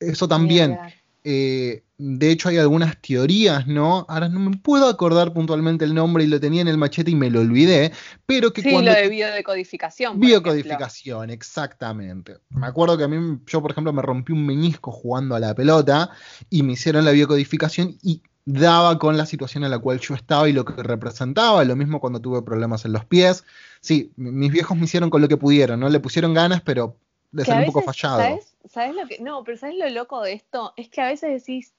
[0.00, 0.76] Eso también.
[1.24, 4.06] Eh, de hecho, hay algunas teorías, ¿no?
[4.08, 7.16] Ahora no me puedo acordar puntualmente el nombre y lo tenía en el machete y
[7.16, 7.92] me lo olvidé,
[8.24, 8.92] pero que sí, cuando...
[8.92, 10.20] lo de biodecodificación.
[10.20, 12.36] Biocodificación, exactamente.
[12.50, 15.54] Me acuerdo que a mí, yo por ejemplo, me rompí un meñisco jugando a la
[15.54, 16.10] pelota
[16.50, 20.48] y me hicieron la biocodificación y daba con la situación en la cual yo estaba
[20.48, 23.44] y lo que representaba, lo mismo cuando tuve problemas en los pies.
[23.80, 25.88] Sí, mis viejos me hicieron con lo que pudieron, ¿no?
[25.88, 26.96] Le pusieron ganas, pero
[27.30, 28.18] de ser un poco fallado.
[28.18, 28.56] ¿sabes?
[28.68, 29.18] ¿Sabes lo que.?
[29.18, 30.72] No, pero ¿sabes lo loco de esto?
[30.76, 31.74] Es que a veces decís,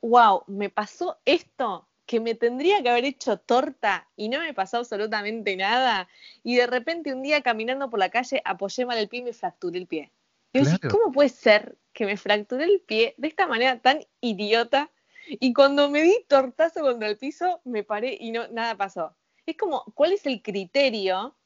[0.00, 4.78] wow, me pasó esto, que me tendría que haber hecho torta y no me pasó
[4.78, 6.08] absolutamente nada.
[6.42, 9.32] Y de repente un día caminando por la calle apoyé mal el pie y me
[9.32, 10.10] fracturé el pie.
[10.54, 14.90] Y ¿cómo puede ser que me fracturé el pie de esta manera tan idiota?
[15.28, 19.14] Y cuando me di tortazo contra el piso, me paré y no, nada pasó.
[19.44, 21.36] Es como, ¿cuál es el criterio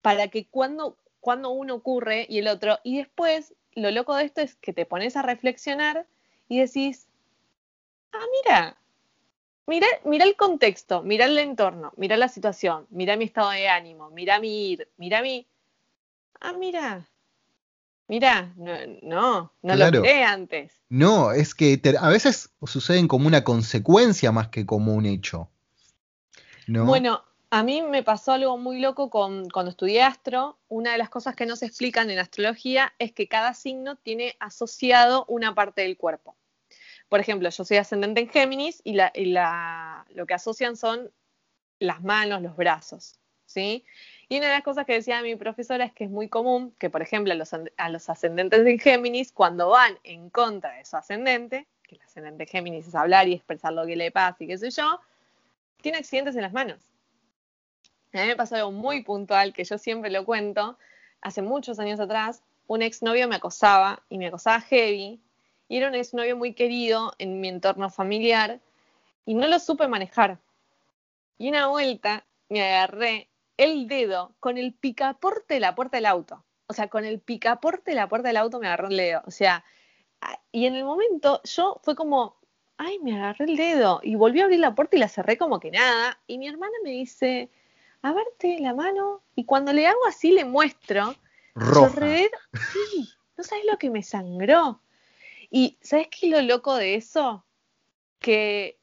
[0.00, 2.78] para que cuando, cuando uno ocurre y el otro?
[2.84, 6.06] Y después, lo loco de esto es que te pones a reflexionar
[6.48, 7.08] y decís,
[8.12, 8.76] ah, mira,
[9.66, 14.08] mira, mira el contexto, mira el entorno, mira la situación, mira mi estado de ánimo,
[14.10, 15.48] mira mi ir, mira mi,
[16.40, 17.08] ah, mira,
[18.06, 20.74] mira, no, no, lo miré antes.
[20.88, 25.50] No, es que a veces suceden como una consecuencia más que como un hecho.
[26.68, 30.58] Bueno, a mí me pasó algo muy loco con, cuando estudié astro.
[30.68, 34.36] Una de las cosas que no se explican en astrología es que cada signo tiene
[34.40, 36.36] asociado una parte del cuerpo.
[37.08, 41.12] Por ejemplo, yo soy ascendente en Géminis y, lo que asocian son
[41.78, 43.84] las manos, los brazos, ¿sí?
[44.28, 46.90] Y una de las cosas que decía mi profesora es que es muy común que,
[46.90, 51.94] por ejemplo, a los, ascendentes en Géminis, cuando van en contra de su ascendente, que
[51.94, 54.70] el ascendente en Géminis es hablar y expresar lo que le pasa y qué sé
[54.70, 55.00] yo,
[55.80, 56.95] tiene accidentes en las manos.
[58.12, 60.78] A mí me pasó algo muy puntual que yo siempre lo cuento.
[61.20, 65.20] Hace muchos años atrás, un exnovio me acosaba y me acosaba heavy
[65.68, 68.60] y era un exnovio muy querido en mi entorno familiar
[69.24, 70.38] y no lo supe manejar.
[71.38, 76.44] Y una vuelta me agarré el dedo con el picaporte de la puerta del auto.
[76.68, 79.22] O sea, con el picaporte de la puerta del auto me agarró el dedo.
[79.26, 79.64] O sea,
[80.52, 82.36] y en el momento yo fue como,
[82.76, 84.00] ay, me agarré el dedo.
[84.02, 86.18] Y volví a abrir la puerta y la cerré como que nada.
[86.26, 87.50] Y mi hermana me dice,
[88.08, 89.22] a verte la mano.
[89.34, 91.14] Y cuando le hago así, le muestro.
[91.54, 92.06] Roja.
[92.72, 94.80] sí, no sabes lo que me sangró.
[95.50, 97.44] Y ¿sabes qué es lo loco de eso?
[98.18, 98.78] Que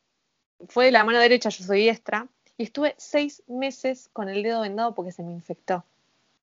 [0.67, 4.61] fue de la mano derecha, yo soy diestra, y estuve seis meses con el dedo
[4.61, 5.83] vendado porque se me infectó.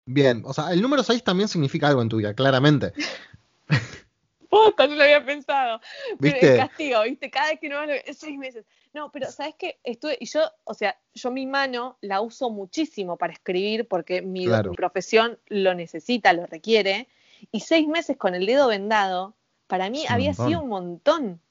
[0.06, 2.94] Bien, o sea, el número seis también significa algo en tu vida, claramente.
[4.50, 5.82] Puta, no lo había pensado.
[6.20, 7.30] Pero el castigo, ¿viste?
[7.30, 8.66] Cada vez que no es seis meses.
[8.94, 9.80] No, pero ¿sabes qué?
[9.84, 14.48] Estuve, y yo, o sea, yo mi mano la uso muchísimo para escribir porque mi
[14.76, 17.08] profesión lo necesita, lo requiere.
[17.52, 19.36] Y seis meses con el dedo vendado,
[19.68, 21.42] para mí había sido un montón.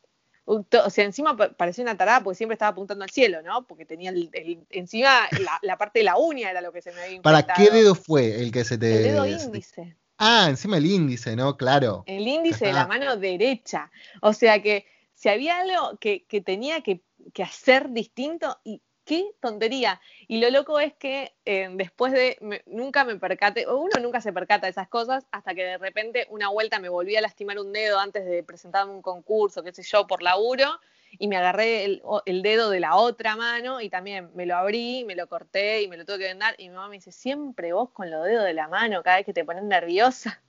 [0.45, 3.67] O sea, encima parecía una tarada porque siempre estaba apuntando al cielo, ¿no?
[3.67, 4.31] Porque tenía el,
[4.71, 5.29] encima
[5.63, 8.41] la, parte de la uña era lo que se me había ¿Para qué dedo fue
[8.41, 8.97] el que se te...
[8.97, 9.97] El dedo índice.
[10.19, 11.57] Ah, encima el índice, ¿no?
[11.57, 12.05] Claro.
[12.07, 13.91] El índice de la mano derecha.
[14.23, 17.03] O sea que si había algo que, tenía que,
[17.33, 20.01] que, hacer distinto, y qué tontería.
[20.27, 24.33] Y lo loco es que eh, después de, nunca me percate, o uno nunca se
[24.33, 27.73] percata de esas cosas, hasta que de repente una vuelta me volví a lastimar un
[27.73, 30.81] dedo antes de presentarme un concurso, qué sé yo, por laburo,
[31.12, 35.14] y me agarré el, dedo de la otra mano y también me lo abrí, me
[35.14, 36.55] lo corté y me lo tuve que vendar.
[36.59, 39.27] Y mi mamá me dice, siempre vos con los dedos de la mano cada vez
[39.27, 40.42] que te pones nerviosa.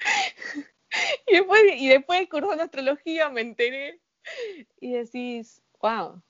[1.26, 4.00] y, después, y después de astrología me enteré
[4.80, 6.22] y decís, wow,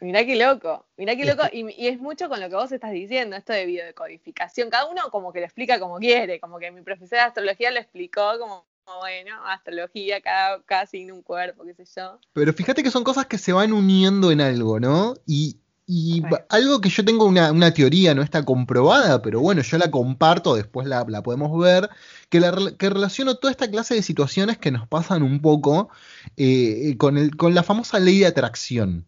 [0.00, 3.34] Mirá qué loco, mirá qué loco, y, es mucho con lo que vos estás diciendo,
[3.34, 4.70] esto de biodecodificación.
[4.70, 7.80] Cada uno como que lo explica como quiere, como que mi profesora de astrología lo
[7.80, 8.67] explicó como,
[8.98, 12.18] bueno, astrología, cada, cada signo un cuerpo, qué sé yo.
[12.32, 15.14] Pero fíjate que son cosas que se van uniendo en algo, ¿no?
[15.26, 15.58] Y
[15.90, 20.54] Y algo que yo tengo una, teoría, no está comprobada, pero bueno, yo la comparto,
[20.54, 21.88] después la, podemos ver,
[22.28, 25.88] que, la, que relaciono toda esta clase de situaciones que nos pasan un poco
[26.36, 29.06] eh, con, el, con la famosa ley de atracción.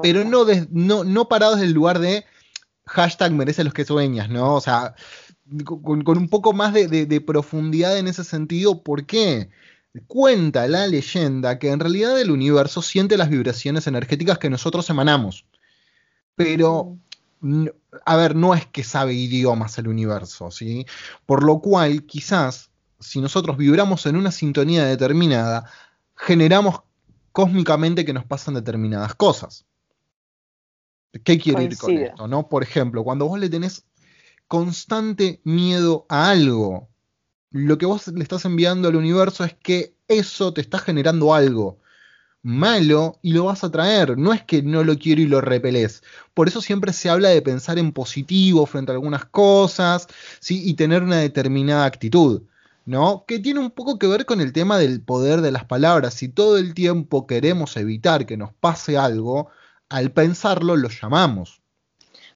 [0.00, 2.24] Pero no, no, no parados del lugar de
[2.86, 4.54] hashtag merece los que sueñas, ¿no?
[4.54, 4.94] O sea,
[5.64, 8.82] con, un poco más de, de, profundidad en ese sentido.
[8.82, 9.48] ¿Por qué?
[10.06, 15.46] Cuenta la leyenda que en realidad el universo siente las vibraciones energéticas que nosotros emanamos.
[16.34, 16.96] Pero,
[17.40, 17.66] mm.
[18.04, 20.86] a ver, no es que sabe idiomas el universo, ¿sí?
[21.24, 25.70] Por lo cual, quizás, si nosotros vibramos en una sintonía determinada,
[26.14, 26.80] generamos
[27.32, 29.64] cósmicamente que nos pasan determinadas cosas.
[31.24, 32.28] ¿Qué quiere ir con esto?
[32.28, 32.48] ¿no?
[32.48, 33.84] Por ejemplo, cuando vos le tenés
[34.48, 36.88] constante miedo a algo,
[37.50, 41.80] lo que vos le estás enviando al universo es que eso te está generando algo
[42.46, 44.16] malo y lo vas a traer.
[44.16, 46.02] No es que no lo quiero y lo repelés.
[46.32, 50.06] Por eso siempre se habla de pensar en positivo frente a algunas cosas
[50.38, 50.62] ¿sí?
[50.64, 52.42] y tener una determinada actitud.
[52.84, 53.24] ¿no?
[53.26, 56.14] Que tiene un poco que ver con el tema del poder de las palabras.
[56.14, 59.50] Si todo el tiempo queremos evitar que nos pase algo,
[59.88, 61.62] al pensarlo lo llamamos.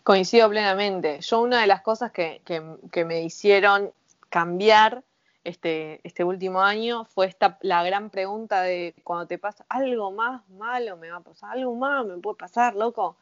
[0.02, 1.20] Coincido plenamente.
[1.20, 3.92] Yo una de las cosas que, que me hicieron
[4.28, 5.04] cambiar
[5.44, 10.46] este, este último año fue esta, la gran pregunta de cuando te pasa algo más
[10.50, 13.16] malo me va a pasar, algo más me puede pasar, loco.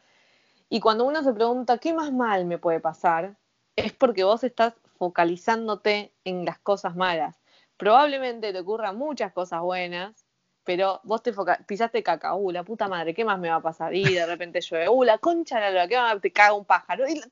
[0.69, 3.37] Y cuando uno se pregunta, ¿qué más mal me puede pasar?
[3.77, 7.37] Es porque vos estás focalizándote en las cosas malas.
[7.77, 10.27] Probablemente te ocurran muchas cosas buenas,
[10.69, 11.33] pero vos te
[11.67, 13.95] pisaste caca, uh, la puta madre, ¿qué más me va a pasar?
[13.95, 17.09] Y de repente llueve, uh, la concha de la que te caga un pájaro.
[17.09, 17.23] Y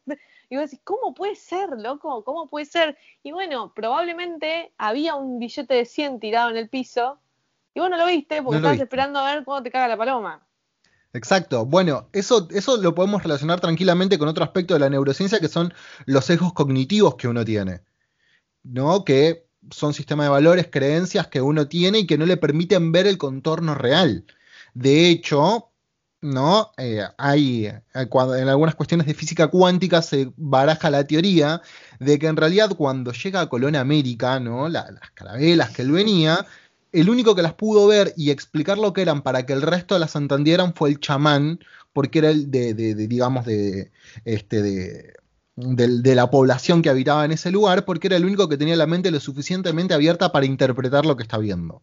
[0.49, 2.25] y vos decís, ¿cómo puede ser, loco?
[2.25, 2.97] ¿Cómo puede ser?
[3.23, 7.19] Y bueno, probablemente había un billete de 100 tirado en el piso
[7.75, 10.49] y vos no lo viste porque estabas esperando a ver cuándo te caga la paloma.
[11.13, 11.67] Exacto.
[11.67, 15.75] Bueno, eso, eso lo podemos relacionar tranquilamente con otro aspecto de la neurociencia que son
[16.07, 17.83] los sesgos cognitivos que uno tiene.
[18.63, 19.05] ¿No?
[19.05, 23.07] Que son sistemas de valores, creencias que uno tiene y que no le permiten ver
[23.07, 24.25] el contorno real.
[24.75, 25.71] De hecho,
[26.21, 26.73] ¿no?
[26.77, 31.63] Eh, hay, eh, en algunas cuestiones de física cuántica se baraja la teoría
[32.01, 34.69] de que en realidad cuando llega a Colón América, ¿no?
[34.69, 36.47] las carabelas que él venía,
[36.93, 39.99] el único que las pudo ver y explicar lo que eran para que el resto
[39.99, 41.61] las entendieran fue el chamán,
[41.93, 43.91] porque era el de, digamos, de,
[44.25, 45.15] este,
[45.57, 48.77] de, de, la población que habitaba en ese lugar, porque era el único que tenía
[48.77, 51.83] la mente lo suficientemente abierta para interpretar lo que está viendo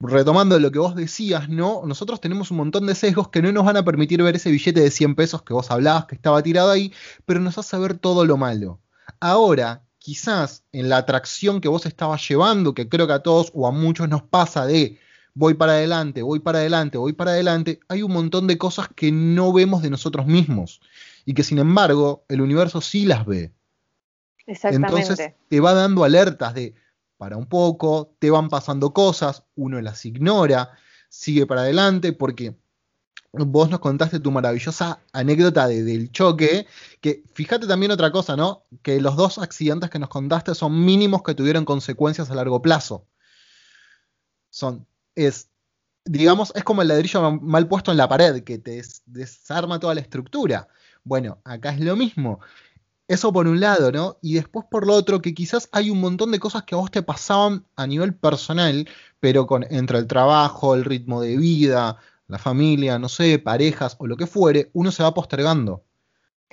[0.00, 1.82] retomando lo que vos decías, ¿no?
[1.86, 4.80] Nosotros tenemos un montón de sesgos que no nos van a permitir ver ese billete
[4.80, 6.92] de 100 pesos que vos hablabas que estaba tirado ahí,
[7.24, 8.80] pero nos hace ver todo lo malo.
[9.20, 13.66] Ahora, quizás en la atracción que vos estabas llevando, que creo que a todos o
[13.66, 14.98] a muchos nos pasa de
[15.34, 19.12] voy para adelante, voy para adelante, voy para adelante, hay un montón de cosas que
[19.12, 20.80] no vemos de nosotros mismos
[21.28, 23.52] y que sin embargo el universo sí las ve.
[24.46, 24.96] Exactamente.
[24.98, 26.74] Entonces te va dando alertas de
[27.18, 30.70] para un poco, te van pasando cosas, uno las ignora,
[31.10, 32.56] sigue para adelante, porque
[33.32, 36.66] vos nos contaste tu maravillosa anécdota del choque,
[37.02, 38.62] que fíjate también otra cosa, ¿no?
[38.80, 43.06] Que los dos accidentes que nos contaste son mínimos que tuvieron consecuencias a largo plazo.
[44.48, 45.50] Son, es,
[46.06, 50.00] digamos, es como el ladrillo mal puesto en la pared, que te desarma toda la
[50.00, 50.68] estructura.
[51.04, 52.40] Bueno, acá es lo mismo.
[53.08, 54.18] Eso por un lado, ¿no?
[54.20, 56.90] Y después por lo otro, que quizás hay un montón de cosas que a vos
[56.90, 58.86] te pasaban a nivel personal,
[59.18, 61.96] pero con, entre el trabajo, el ritmo de vida,
[62.28, 65.82] la familia, no sé, parejas o lo que fuere, uno se va postergando.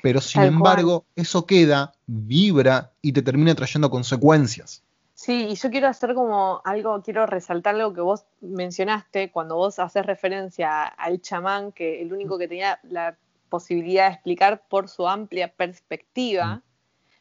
[0.02, 4.84] Pero sin embargo, eso queda, vibra y te termina trayendo consecuencias.
[5.14, 9.80] Sí, y yo quiero hacer como algo, quiero resaltar algo que vos mencionaste cuando vos
[9.80, 13.18] haces referencia al chamán, que el único que tenía la
[13.50, 16.62] posibilidad de explicar por su amplia perspectiva, mm.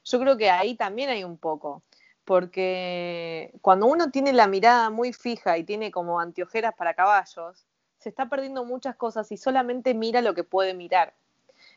[0.04, 1.82] yo creo que ahí también hay un poco,
[2.24, 7.66] porque cuando uno tiene la mirada muy fija y tiene como anteojeras para caballos,
[7.98, 11.14] se está perdiendo muchas cosas y solamente mira lo que puede mirar.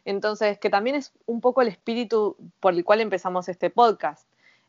[0.03, 4.27] Entonces, que también es un poco el espíritu por el cual empezamos este podcast.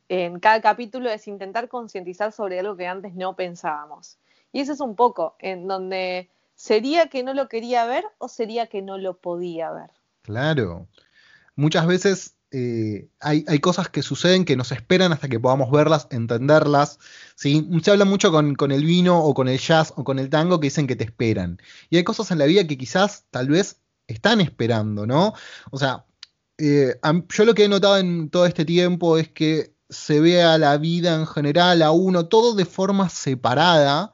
[0.08, 4.18] En cada capítulo es intentar concientizar sobre algo que antes no pensábamos.
[4.52, 8.66] Y eso es un poco en donde ¿Sería que no lo quería ver o sería
[8.66, 9.90] que no lo podía ver?
[10.22, 10.88] Claro.
[11.54, 16.98] Muchas veces eh, hay, cosas que suceden que nos esperan hasta que podamos verlas, entenderlas.
[17.36, 17.64] ¿sí?
[17.80, 20.66] Se habla mucho con, el vino o con el jazz o con el tango que
[20.66, 21.60] dicen que te esperan.
[21.90, 23.76] Y hay cosas en la vida que quizás tal vez
[24.08, 25.34] están esperando, ¿no?
[25.70, 26.06] O sea,
[26.58, 26.96] eh,
[27.28, 30.76] yo lo que he notado en todo este tiempo es que se ve a la
[30.76, 34.12] vida en general, a uno, todo de forma separada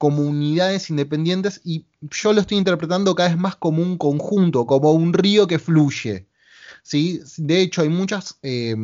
[0.00, 4.92] como unidades independientes y yo lo estoy interpretando cada vez más como un conjunto, como
[4.92, 6.26] un río que fluye.
[6.82, 7.20] ¿sí?
[7.36, 8.74] De hecho, hay muchas, eh,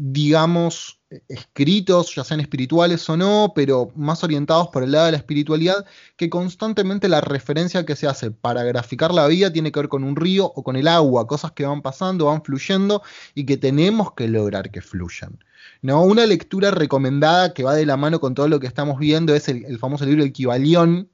[0.00, 5.18] digamos, escritos, ya sean espirituales o no, pero más orientados por el lado de la
[5.18, 5.84] espiritualidad,
[6.16, 10.04] que constantemente la referencia que se hace para graficar la vida tiene que ver con
[10.04, 13.02] un río o con el agua, cosas que van pasando, van fluyendo
[13.34, 15.40] y que tenemos que lograr que fluyan.
[15.82, 16.04] ¿no?
[16.04, 19.48] Una lectura recomendada que va de la mano con todo lo que estamos viendo es
[19.48, 21.10] el, famoso libro El Kibalión.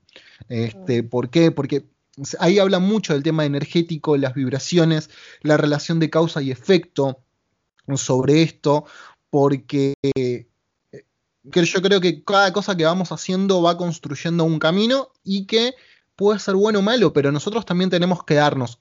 [0.50, 1.50] Este, ¿Por qué?
[1.52, 1.86] Porque
[2.38, 5.08] ahí habla mucho del tema energético, las vibraciones,
[5.40, 7.23] la relación de causa y efecto
[7.96, 8.84] sobre esto,
[9.30, 10.46] porque eh,
[11.42, 15.74] yo creo que cada cosa que vamos haciendo va construyendo un camino y que
[16.16, 18.78] puede ser bueno o malo, pero nosotros también tenemos que darnos,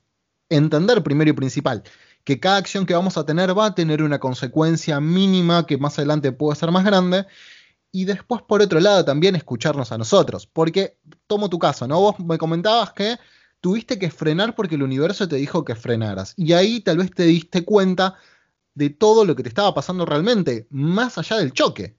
[0.50, 1.84] entender primero y principal,
[2.24, 5.98] que cada acción que vamos a tener va a tener una consecuencia mínima que más
[5.98, 7.26] adelante puede ser más grande.
[7.92, 10.48] Y después, por otro lado, también escucharnos a nosotros.
[10.48, 10.98] Porque,
[11.28, 12.00] tomo tu caso, ¿no?
[12.00, 13.18] Vos me comentabas que
[13.62, 16.34] tuviste que frenar porque el universo te dijo que frenaras.
[16.36, 18.16] Y ahí tal vez te diste cuenta
[18.76, 21.96] de todo lo que te estaba pasando realmente, más allá del choque.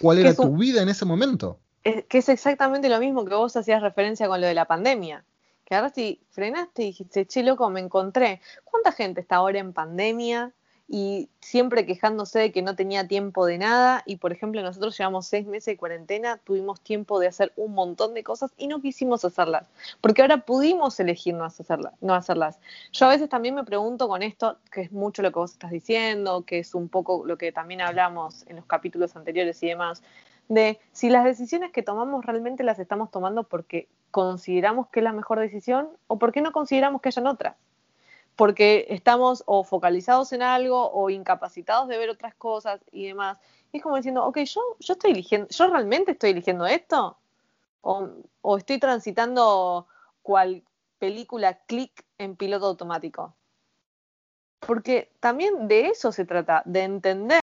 [0.00, 1.60] ¿Cuál era tu vida en ese momento?
[2.08, 5.24] que es exactamente lo mismo que vos hacías referencia con lo de la pandemia
[5.68, 8.40] que ahora si frenaste y dijiste, che, loco, me encontré.
[8.64, 10.54] ¿Cuánta gente está ahora en pandemia
[10.88, 14.02] y siempre quejándose de que no tenía tiempo de nada?
[14.06, 18.14] Y por ejemplo, nosotros llevamos seis meses de cuarentena, tuvimos tiempo de hacer un montón
[18.14, 19.66] de cosas y no quisimos hacerlas,
[20.00, 21.92] porque ahora pudimos elegir no hacerlas.
[22.00, 22.58] No hacerlas.
[22.92, 25.70] Yo a veces también me pregunto con esto, que es mucho lo que vos estás
[25.70, 30.02] diciendo, que es un poco lo que también hablamos en los capítulos anteriores y demás,
[30.48, 35.12] de si las decisiones que tomamos realmente las estamos tomando porque consideramos que es la
[35.12, 37.56] mejor decisión o por qué no consideramos que hayan otras.
[38.38, 43.36] Porque estamos o focalizados en algo o incapacitados de ver otras cosas y demás.
[43.72, 47.18] Es como diciendo, ok, yo, yo estoy eligiendo, yo realmente estoy eligiendo esto
[47.80, 48.08] o,
[48.42, 49.88] o estoy transitando
[50.22, 50.62] cual
[51.00, 53.34] película clic en piloto automático.
[54.60, 57.40] Porque también de eso se trata, de entender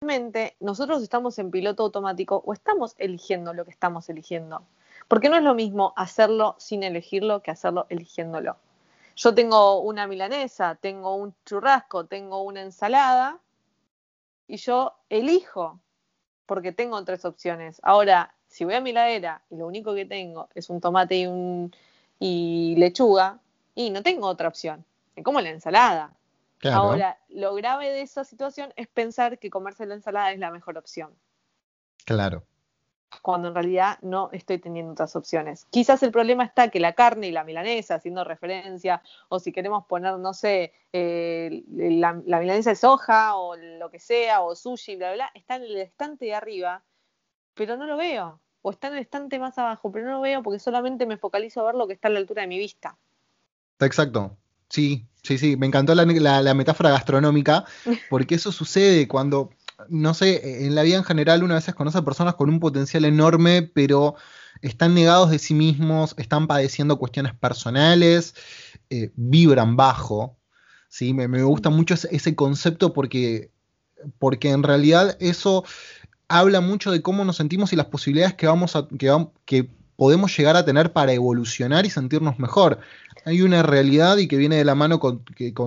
[0.00, 4.66] realmente nosotros estamos en piloto automático o estamos eligiendo lo que estamos eligiendo.
[5.06, 8.56] Porque no es lo mismo hacerlo sin elegirlo que hacerlo eligiéndolo.
[9.16, 13.40] Yo tengo una milanesa, tengo un churrasco, tengo una ensalada
[14.46, 15.80] y yo elijo
[16.44, 17.80] porque tengo tres opciones.
[17.82, 21.26] Ahora, si voy a mi ladera y lo único que tengo es un tomate y,
[21.26, 21.74] un,
[22.18, 23.40] y lechuga,
[23.74, 24.84] y no tengo otra opción.
[25.16, 26.12] Me como la ensalada.
[26.70, 30.76] Ahora, lo grave de esa situación es pensar que comerse la ensalada es la mejor
[30.76, 31.14] opción.
[32.04, 32.44] Claro
[33.20, 35.66] cuando en realidad no estoy teniendo otras opciones.
[35.70, 39.86] Quizás el problema está que la carne y la milanesa, haciendo referencia, o si queremos
[39.86, 45.12] poner, no sé, eh, la, milanesa de soja o lo que sea, o sushi, bla,
[45.14, 46.82] bla, está en el estante de arriba,
[47.54, 48.40] pero no lo veo.
[48.62, 51.60] O está en el estante más abajo, pero no lo veo porque solamente me focalizo
[51.60, 52.96] a ver lo que está a la altura de mi vista.
[53.80, 54.36] Exacto.
[54.68, 55.56] Sí, sí, sí.
[55.56, 57.64] Me encantó la metáfora gastronómica,
[58.10, 59.50] porque eso sucede cuando
[59.88, 63.04] no sé, en la vida en general una vez conoce a personas con un potencial
[63.04, 64.14] enorme, pero
[64.62, 68.34] están negados de sí mismos, están padeciendo cuestiones personales,
[68.90, 70.36] eh, vibran bajo.
[70.88, 71.12] ¿sí?
[71.12, 73.50] Me, gusta mucho ese, concepto porque,
[74.18, 75.64] porque en realidad eso
[76.28, 80.36] habla mucho de cómo nos sentimos y las posibilidades que, vamos a, que, que podemos
[80.36, 82.80] llegar a tener para evolucionar y sentirnos mejor
[83.26, 85.24] hay una realidad y que viene de la mano con,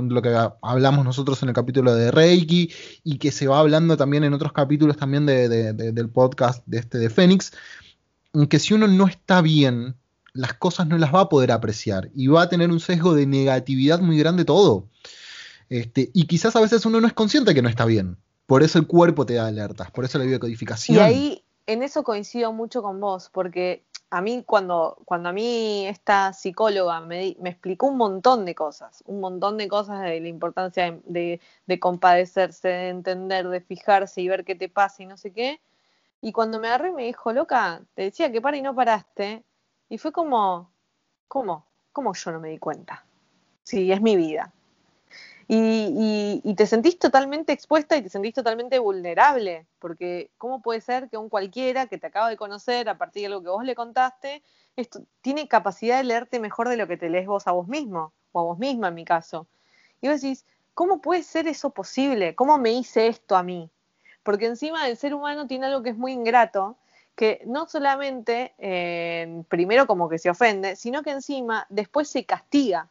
[0.10, 2.72] lo que hablamos nosotros en el capítulo de Reiki
[3.03, 7.10] y que se va hablando también en otros capítulos también del podcast de este de
[7.10, 7.51] Fénix,
[8.49, 9.95] que si uno no está bien,
[10.32, 13.26] las cosas no las va a poder apreciar y va a tener un sesgo de
[13.26, 14.88] negatividad muy grande todo.
[15.68, 18.16] Este, y quizás a veces uno no es consciente que no está bien.
[18.45, 20.95] Por eso el cuerpo te da alertas, por eso la biocodificación.
[20.95, 25.88] Y ahí en eso coincido mucho con vos, porque a mí cuando, cuando a mí
[25.88, 30.28] esta psicóloga me, me, explicó un montón de cosas, un montón de cosas de la
[30.28, 35.18] importancia de, de, compadecerse, de entender, de fijarse y ver qué te pasa y no
[35.18, 35.62] sé qué.
[36.22, 39.43] Y cuando me agarré me dijo, loca, te decía que para y no paraste.
[39.89, 40.72] Y fue como,
[41.28, 41.66] ¿cómo?
[41.91, 43.05] ¿Cómo yo no me di cuenta?
[43.64, 44.53] Sí, es mi vida
[45.51, 51.17] y, te sentís totalmente expuesta y te sentís totalmente vulnerable, porque ¿cómo puede ser que
[51.17, 54.43] un cualquiera que te acaba de conocer a partir de lo que vos le contaste,
[54.75, 58.13] esto, tiene capacidad de leerte mejor de lo que te lees vos a vos mismo,
[58.31, 59.47] o a vos misma en mi caso?
[60.01, 60.45] Y vos decís,
[60.75, 62.35] ¿cómo puede ser eso posible?
[62.35, 63.71] ¿Cómo me hice esto a mí?
[64.21, 66.77] Porque encima el ser humano tiene algo que es muy ingrato,
[67.15, 72.87] que no solamente eh, primero como que se ofende, sino que encima después se castiga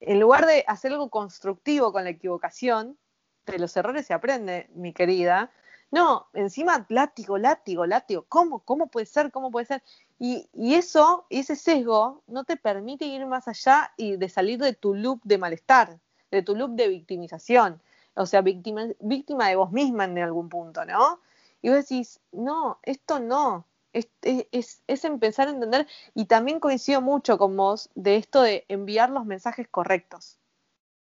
[0.00, 2.98] en lugar de hacer algo constructivo con la equivocación,
[3.46, 5.50] de los errores se aprende, mi querida,
[5.92, 8.24] No, encima látigo, látigo, látigo.
[8.28, 8.60] ¿Cómo?
[8.60, 9.32] ¿Cómo puede ser?
[9.32, 9.82] ¿Cómo puede ser?
[10.20, 14.72] Y, y eso, ese sesgo, no te permite ir más allá y de salir de
[14.72, 15.98] tu loop de malestar,
[16.30, 17.82] de tu loop de victimización.
[18.14, 21.20] O sea, víctima, víctima de vos misma en algún punto, ¿no?
[21.62, 23.66] Y vos decís, no, esto no.
[23.92, 28.64] Es, es, es, empezar a entender, y también coincido mucho con vos de esto de
[28.68, 30.38] enviar los mensajes correctos.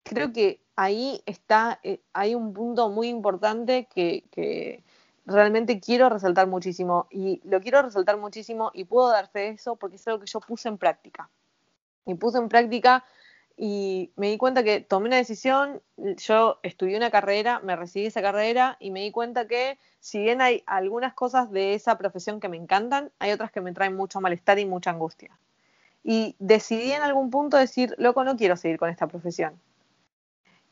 [0.02, 4.84] Creo que ahí está, eh, hay un punto muy importante que, que,
[5.26, 9.76] realmente quiero resaltar muchísimo, y lo quiero resaltar muchísimo, y puedo dar fe de eso
[9.76, 11.30] porque es algo que yo puse en práctica.
[12.06, 13.04] Y puse en práctica
[13.56, 18.20] y me di cuenta que tomé una decisión, yo estudié una carrera, me recibí esa
[18.20, 22.48] carrera y me di cuenta que si bien hay algunas cosas de esa profesión que
[22.48, 25.38] me encantan, hay otras que me traen mucho malestar y mucha angustia.
[26.02, 29.58] Y decidí en algún punto decir, loco, no quiero seguir con esta profesión.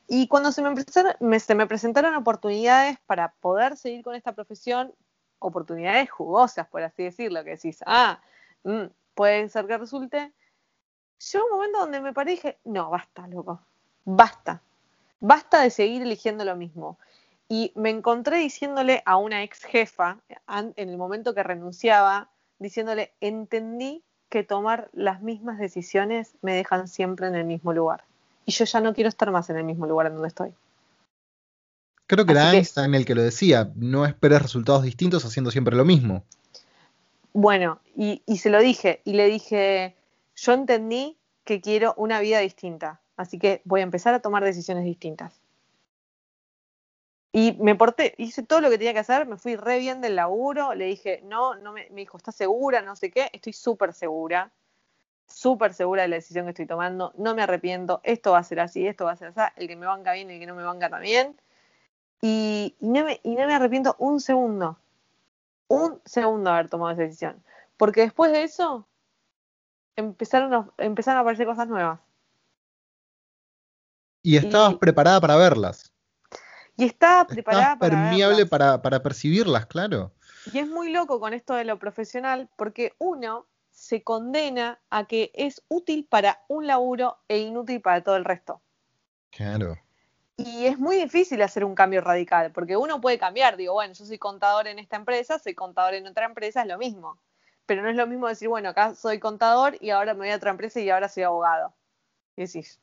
[0.08, 0.74] Y cuando se me,
[1.20, 4.92] me, se me presentaron oportunidades para poder seguir con esta profesión,
[5.38, 8.20] oportunidades jugosas, por así decirlo, que decís, ah,
[8.64, 10.32] mmm, puede ser que resulte,
[11.30, 13.60] llegó un momento donde me paré y dije, no, basta, loco,
[14.04, 14.62] basta,
[15.20, 16.98] basta de seguir eligiendo lo mismo.
[17.48, 20.18] Y me encontré diciéndole a una ex jefa,
[20.48, 27.26] en el momento que renunciaba, diciéndole, entendí que tomar las mismas decisiones me dejan siempre
[27.26, 28.04] en el mismo lugar.
[28.46, 30.54] Y yo ya no quiero estar más en el mismo lugar en donde estoy.
[32.06, 35.84] Creo que era Einstein el que lo decía, no esperes resultados distintos haciendo siempre lo
[35.84, 36.24] mismo.
[37.34, 39.94] Bueno, y, y se lo dije, y le dije,
[40.42, 44.84] yo entendí que quiero una vida distinta, así que voy a empezar a tomar decisiones
[44.84, 45.40] distintas.
[47.30, 50.16] Y me porté, hice todo lo que tenía que hacer, me fui re bien del
[50.16, 52.82] laburo, le dije, no, no me, me dijo, ¿estás segura?
[52.82, 54.50] No sé qué, estoy súper segura,
[55.28, 58.60] súper segura de la decisión que estoy tomando, no me arrepiento, esto va a ser
[58.60, 60.64] así, esto va a ser así, el que me banca bien el que no me
[60.64, 61.40] banca también.
[62.20, 64.78] Y, no me, y no me arrepiento un segundo,
[65.68, 67.42] un segundo haber tomado esa decisión.
[67.76, 68.86] Porque después de eso,
[69.96, 72.00] empezaron a, empezaron a aparecer cosas nuevas.
[74.22, 75.92] Y estabas y, preparada para verlas.
[76.76, 80.12] Y estaba preparada para permeable para, para percibirlas, claro.
[80.52, 85.32] Y es muy loco con esto de lo profesional, porque uno se condena a que
[85.34, 88.60] es útil para un laburo e inútil para todo el resto.
[89.30, 89.78] Claro.
[90.36, 94.04] Y es muy difícil hacer un cambio radical, porque uno puede cambiar, digo, bueno, yo
[94.04, 97.18] soy contador en esta empresa, soy contador en otra empresa, es lo mismo
[97.66, 100.36] pero no es lo mismo decir, bueno, acá soy contador y ahora me voy a
[100.36, 101.72] otra empresa y ahora soy abogado.
[102.36, 102.80] Y decís,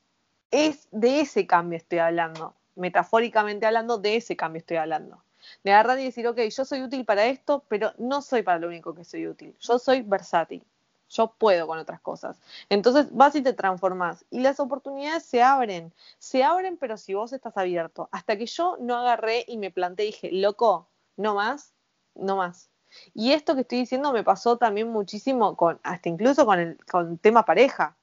[0.52, 5.24] es de ese cambio estoy hablando, metafóricamente hablando, de ese cambio estoy hablando.
[5.64, 8.68] De agarrar y decir, ok, yo soy útil para esto, pero no soy para lo
[8.68, 9.56] único que soy útil.
[9.60, 10.64] Yo soy versátil.
[11.10, 12.40] Yo puedo con otras cosas.
[12.70, 14.26] Entonces vas y te transformás.
[14.30, 15.92] Y las oportunidades se abren.
[16.20, 18.10] Se abren, pero si vos estás abierto.
[18.12, 21.74] Hasta que yo no agarré y me planté y dije, loco, no más,
[22.14, 22.70] no más.
[23.14, 27.18] Y esto que estoy diciendo me pasó también muchísimo con, hasta incluso con el con
[27.18, 27.96] tema pareja.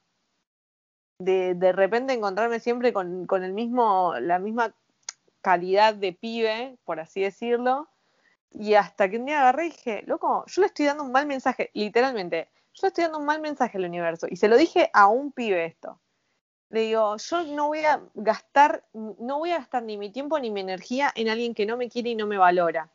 [1.19, 4.73] De, de repente encontrarme siempre con, con el mismo, la misma
[5.41, 7.89] calidad de pibe, por así decirlo.
[8.51, 11.25] Y hasta que un día agarré y dije, loco, yo le estoy dando un mal
[11.25, 14.27] mensaje, literalmente, yo estoy dando un mal mensaje al universo.
[14.29, 15.99] Y se lo dije a un pibe esto.
[16.69, 20.51] Le digo, yo no voy a gastar, no voy a gastar ni mi tiempo ni
[20.51, 22.91] mi energía en alguien que no me quiere y no me valora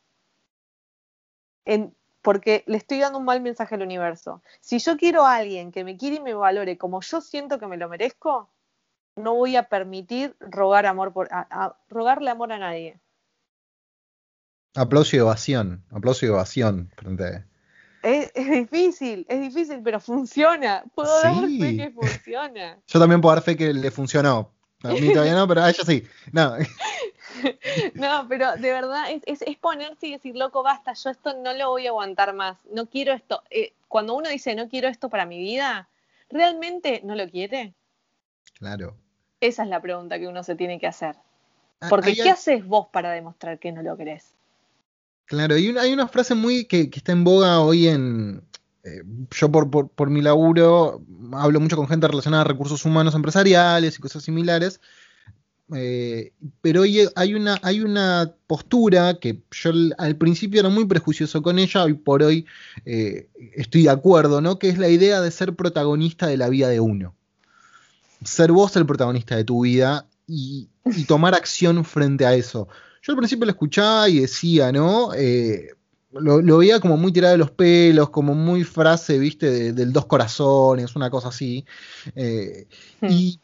[1.65, 4.43] en, porque le estoy dando un mal mensaje al universo.
[4.61, 7.67] Si yo quiero a alguien que me quiere y me valore como yo siento que
[7.67, 8.51] me lo merezco,
[9.17, 13.01] no voy a permitir rogar amor por, a, a, rogarle amor a nadie.
[14.75, 17.45] Aplauso y ovación, aplauso y ovación frente
[18.03, 20.85] es, es, difícil, es difícil, pero funciona.
[20.95, 21.59] Puedo sí.
[21.59, 22.79] dar fe que funciona.
[22.89, 24.53] Yo también puedo dar fe que le funcionó.
[24.83, 26.03] A mí todavía no, pero a ella sí.
[26.33, 26.57] No.
[27.95, 31.53] no, pero de verdad es, es, es, ponerse y decir, loco, basta, yo esto no
[31.55, 33.43] lo voy a aguantar más, no quiero esto.
[33.51, 35.89] Eh, cuando uno dice, no quiero esto para mi vida,
[36.31, 37.75] ¿realmente no lo quiere?
[38.55, 38.97] Claro.
[39.41, 41.17] Esa es la pregunta que uno se tiene que hacer.
[41.81, 44.35] Ah, Porque, ¿qué haces vos para demostrar que no lo querés?
[45.25, 48.43] Claro, y hay una frase muy que, que está en boga hoy en,
[48.85, 51.03] eh, yo por, por, por, mi laburo
[51.33, 54.81] hablo mucho con gente relacionada a recursos humanos empresariales y cosas similares,
[55.75, 61.59] eh, pero hay una, hay una postura que yo al principio era muy prejuicioso con
[61.59, 62.47] ella, hoy por hoy
[62.85, 64.59] eh, estoy de acuerdo, ¿no?
[64.59, 67.15] Que es la idea de ser protagonista de la vida de uno.
[68.25, 72.69] Ser vos el protagonista de tu vida y, y tomar acción frente a eso.
[73.03, 75.15] Yo al principio lo escuchaba y decía, ¿no?
[75.15, 75.75] Eh,
[76.13, 79.93] lo, lo, veía como muy tirado de los pelos, como muy frase, viste, de, del
[79.93, 81.65] dos corazones, una cosa así.
[82.15, 83.07] Hmm.
[83.09, 83.41] Y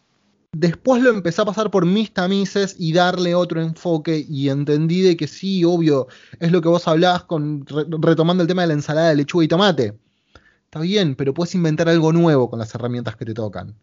[0.53, 5.16] Después lo empecé a pasar por mis tamices y darle otro enfoque y entendí de
[5.16, 6.09] que sí, obvio,
[6.40, 9.49] es lo que vos hablabas con, retomando el tema de la ensalada de lechuga y
[9.49, 9.99] tomate.
[10.64, 13.76] Está bien, pero puedes inventar algo nuevo con las herramientas que te tocan.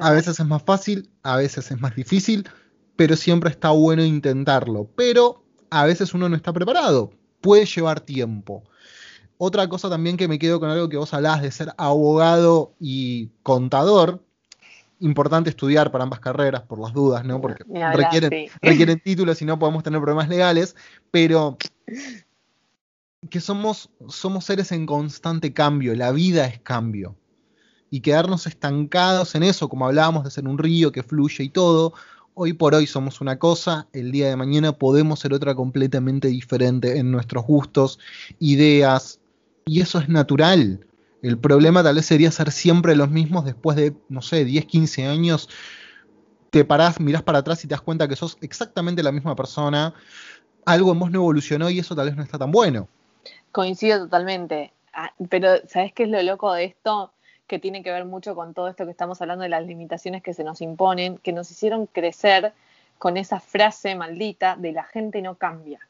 [0.00, 2.48] A veces es más fácil, a veces es más difícil,
[2.96, 4.90] pero siempre está bueno intentarlo.
[4.96, 8.64] Pero a veces uno no está preparado, puede llevar tiempo.
[9.38, 13.28] Otra cosa también que me quedo con algo que vos hablabas de ser abogado y
[13.42, 14.25] contador,
[15.00, 17.40] importante estudiar para ambas carreras, por las dudas, ¿no?
[17.40, 20.76] Porque requieren, requieren títulos y no podemos tener problemas legales,
[21.10, 21.56] pero
[23.30, 27.16] que somos, somos seres en constante cambio, la vida es cambio.
[27.90, 31.92] Y quedarnos estancados en eso, como hablábamos de ser un río que fluye y todo,
[32.34, 36.98] hoy por hoy somos una cosa, el día de mañana podemos ser otra completamente diferente
[36.98, 37.98] en nuestros gustos,
[38.38, 39.20] ideas,
[39.64, 40.86] y eso es natural.
[41.26, 45.06] El problema tal vez sería ser siempre los mismos después de, no sé, 10, 15
[45.08, 45.48] años.
[46.50, 49.92] Te parás, mirás para atrás y te das cuenta que sos exactamente la misma persona.
[50.64, 52.86] Algo en vos no evolucionó y eso tal vez no está tan bueno.
[53.50, 54.72] Coincido totalmente.
[54.92, 57.12] Ah, pero, ¿sabes qué es lo loco de esto?
[57.48, 60.32] Que tiene que ver mucho con todo esto que estamos hablando de las limitaciones que
[60.32, 62.52] se nos imponen, que nos hicieron crecer
[62.98, 65.80] con esa frase maldita de la gente no cambia.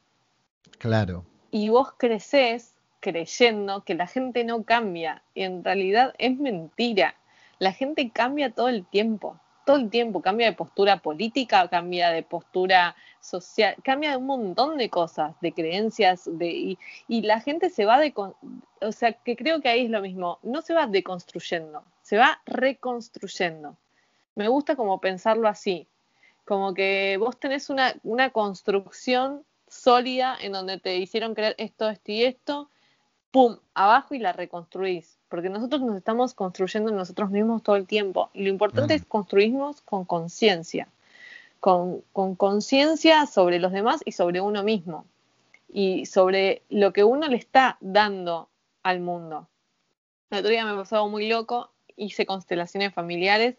[0.79, 1.25] Claro.
[1.51, 7.15] Y vos creces creyendo que la gente no cambia y en realidad es mentira.
[7.59, 12.23] La gente cambia todo el tiempo, todo el tiempo, cambia de postura política, cambia de
[12.23, 16.77] postura social, cambia de un montón de cosas, de creencias, de,
[17.07, 20.39] y, la gente se va de, o sea, que creo que ahí es lo mismo,
[20.43, 23.77] no se va deconstruyendo, se va reconstruyendo.
[24.35, 25.87] Me gusta como pensarlo así,
[26.45, 32.11] como que vos tenés una, una construcción sólida en donde te hicieron creer esto, esto
[32.11, 32.69] y esto,
[33.31, 35.17] pum, abajo y la reconstruís.
[35.29, 38.29] Porque nosotros nos estamos construyendo nosotros mismos todo el tiempo.
[38.33, 40.87] Y lo importante es construirnos con conciencia.
[41.59, 42.01] Con
[42.35, 45.05] conciencia sobre los demás y sobre uno mismo.
[45.71, 48.47] Y sobre lo que uno le está dando
[48.83, 49.47] al mundo.
[50.29, 51.71] El otro día me pasado muy loco.
[51.97, 53.57] Hice constelaciones familiares.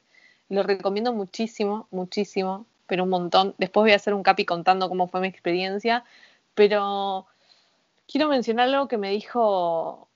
[0.49, 2.65] Lo recomiendo muchísimo, muchísimo.
[2.87, 3.55] Pero un montón.
[3.59, 6.05] Después voy a hacer un capi contando cómo fue mi experiencia.
[6.55, 7.27] Pero
[8.09, 10.09] quiero mencionar algo que me dijo,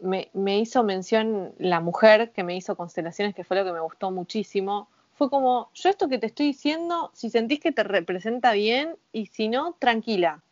[0.00, 4.10] me, hizo mención la mujer que me hizo constelaciones, que fue lo que me gustó
[4.10, 4.88] muchísimo.
[5.14, 9.26] Fue como, yo esto que te estoy diciendo, si sentís que te representa bien y
[9.26, 10.42] si no, tranquila,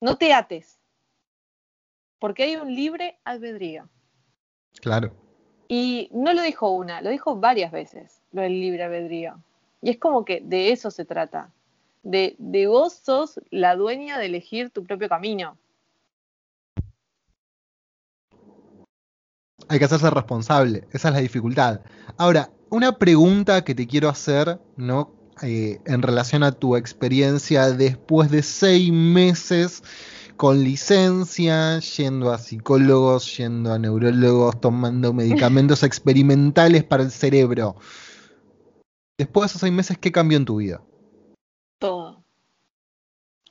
[0.00, 0.78] no te ates,
[2.18, 3.88] porque hay un libre albedrío.
[4.80, 5.12] Claro.
[5.68, 9.40] Y no lo dijo una, lo dijo varias veces, lo del libre albedrío.
[9.80, 11.52] Y es como que de eso se trata,
[12.02, 15.56] de, de vos sos la dueña de elegir tu propio camino.
[19.70, 20.88] Hay que hacerse responsable.
[20.90, 21.80] Esa es la dificultad.
[22.18, 25.14] Ahora, una pregunta que te quiero hacer, ¿no?
[25.42, 29.84] Eh, en relación a tu experiencia después de seis meses
[30.36, 37.76] con licencia, yendo a psicólogos, yendo a neurólogos, tomando medicamentos experimentales para el cerebro.
[39.18, 40.82] Después de esos seis meses, ¿qué cambió en tu vida?
[41.78, 42.24] Todo.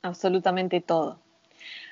[0.02, 1.18] Absolutamente todo.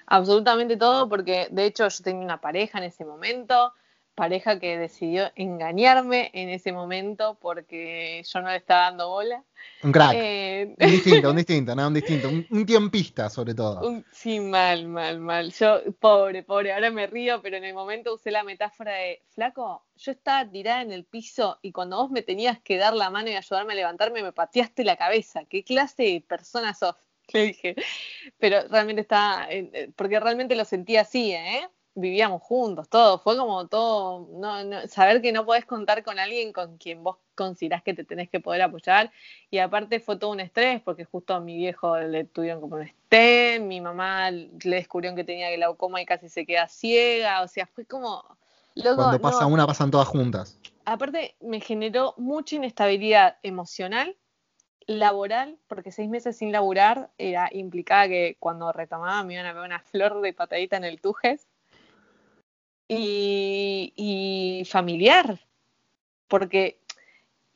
[0.07, 3.72] Absolutamente todo, porque de hecho yo tenía una pareja en ese momento,
[4.19, 9.45] pareja que decidió engañarme en ese momento porque yo no le estaba dando bola.
[9.85, 10.12] Un crack.
[10.16, 12.29] Eh, un distinto, un distinto, no, un distinto.
[12.29, 14.03] Un, tiempista, sobre todo.
[14.11, 15.53] sí, mal, mal, mal.
[15.53, 19.87] Yo, pobre, pobre, ahora me río, pero en el momento usé la metáfora de, flaco,
[19.95, 23.31] yo estaba tirada en el piso y cuando vos me tenías que dar la mano
[23.31, 25.45] y ayudarme a levantarme, me pateaste la cabeza.
[25.45, 26.97] ¿Qué clase de persona sos?
[27.33, 27.77] Le dije.
[28.39, 31.69] Pero realmente estaba, eh, porque realmente lo sentí así, ¿eh?
[32.01, 36.78] Vivíamos juntos, todo, fue como todo, no, saber que no podés contar con alguien con
[36.78, 39.11] quien vos considerás que te tenés que poder apoyar,
[39.51, 42.86] y aparte fue todo un estrés, porque justo a mi viejo le tuvieron como un
[42.86, 47.66] stem, mi mamá le descubrieron que tenía glaucoma y casi se queda ciega, o sea,
[47.66, 48.24] fue como...
[48.80, 50.57] Cuando pasa una, pasan todas juntas.
[50.84, 54.16] Aparte, me generó mucha inestabilidad emocional,
[54.86, 59.64] laboral, porque seis meses sin laburar era implicaba que cuando retomaba me iban a ver
[59.64, 61.47] una flor de patadita en el tujes
[62.89, 65.41] y, familiar.
[66.28, 66.80] Porque,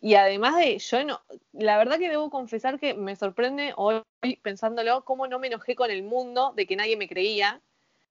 [0.00, 1.20] y además de, yo no,
[1.52, 4.02] la verdad que debo confesar que me sorprende hoy
[4.42, 7.60] pensándolo cómo no me enojé con el mundo de que nadie me creía.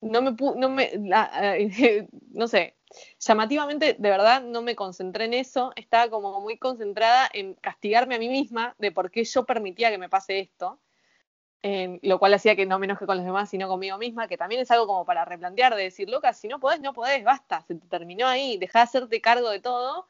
[0.01, 0.91] No me, no me,
[2.32, 2.76] no sé,
[3.19, 5.74] llamativamente, de verdad, no me concentré en eso.
[5.76, 9.97] Estaba como muy concentrada en castigarme a mí misma de por qué yo permitía que
[9.97, 10.80] me pase esto
[11.64, 14.62] lo cual hacía que no me enoje con los demás, sino conmigo misma, que también
[14.62, 17.76] es algo como para replantear, de decir, Lucas, si no podés, no podés, basta, se
[17.76, 20.07] te terminó ahí, dejá de hacerte cargo de todo.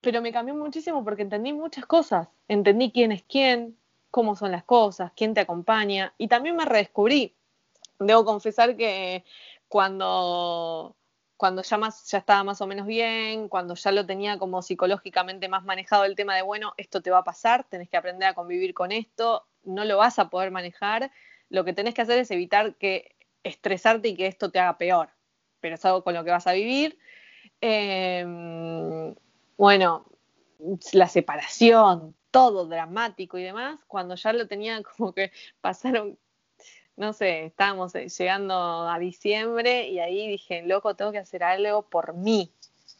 [0.00, 2.28] pero me cambió muchísimo porque entendí muchas cosas.
[2.48, 3.76] Entendí quién es quién,
[4.10, 7.34] cómo son las cosas, quién te acompaña y también me redescubrí.
[7.98, 9.24] Debo confesar que
[9.68, 10.94] cuando
[11.36, 15.48] cuando ya, más, ya estaba más o menos bien, cuando ya lo tenía como psicológicamente
[15.48, 18.34] más manejado el tema de, bueno, esto te va a pasar, tenés que aprender a
[18.34, 21.10] convivir con esto, no lo vas a poder manejar,
[21.48, 25.10] lo que tenés que hacer es evitar que estresarte y que esto te haga peor,
[25.60, 26.98] pero es algo con lo que vas a vivir.
[27.60, 29.14] Em,
[29.56, 30.06] bueno,
[30.92, 36.18] la separación, todo dramático y demás, cuando ya lo tenía como que pasaron
[36.96, 41.82] no sé, estábamos eh, llegando a diciembre y ahí dije, loco, tengo que hacer algo
[41.82, 42.52] por mí,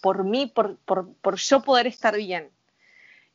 [0.03, 2.51] por mí, por, por, yo poder estar bien.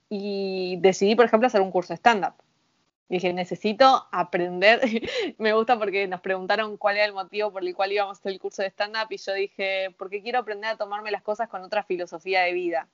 [0.10, 2.34] Y decidí, por ejemplo, hacer un curso de stand-up.
[3.08, 4.82] Dije, necesito aprender.
[5.38, 8.32] Me gusta porque nos preguntaron cuál era el motivo por el cual íbamos a hacer
[8.34, 11.64] el curso de stand-up y yo dije, porque quiero aprender a tomarme las cosas con
[11.64, 12.88] otra filosofía de vida.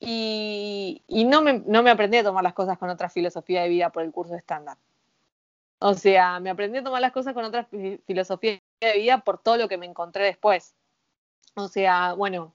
[0.00, 3.68] Y, y no, me, no me aprendí a tomar las cosas con otra filosofía de
[3.68, 4.78] vida por el curso de stand-up.
[5.86, 7.68] O sea, me aprendí a tomar las cosas con otra
[8.06, 10.74] filosofía de vida por todo lo que me encontré después.
[11.56, 12.54] O sea, bueno,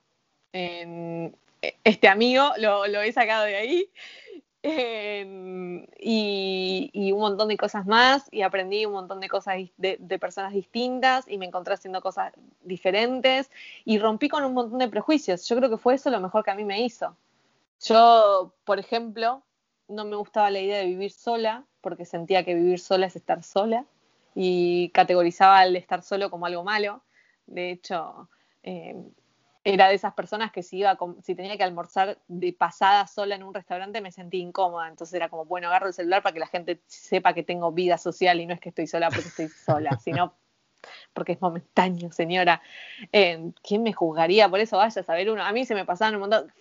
[0.52, 3.88] este amigo lo, he sacado de ahí
[6.00, 10.52] y, un montón de cosas más y aprendí un montón de cosas de, de, personas
[10.52, 13.48] distintas y me encontré haciendo cosas diferentes
[13.84, 15.48] y rompí con un montón de prejuicios.
[15.48, 17.16] Yo creo que fue eso lo mejor que a mí me hizo.
[17.80, 19.44] Yo, por ejemplo,
[19.86, 23.42] no me gustaba la idea de vivir sola porque sentía que vivir sola es estar
[23.42, 23.84] sola
[24.34, 27.02] y categorizaba el estar solo como algo malo.
[27.46, 28.28] De hecho,
[28.62, 28.94] eh,
[29.64, 33.42] era de esas personas que si, iba si tenía que almorzar de pasada sola en
[33.42, 34.88] un restaurante me sentía incómoda.
[34.88, 37.98] Entonces era como, bueno, agarro el celular para que la gente sepa que tengo vida
[37.98, 40.34] social y no es que estoy sola porque estoy sola, sino
[41.12, 42.62] porque es momentáneo, señora.
[43.12, 44.78] Eh, ¿Quién me juzgaría por eso?
[44.78, 45.42] Vaya a saber uno.
[45.42, 46.52] A mí se me pasaban un montón,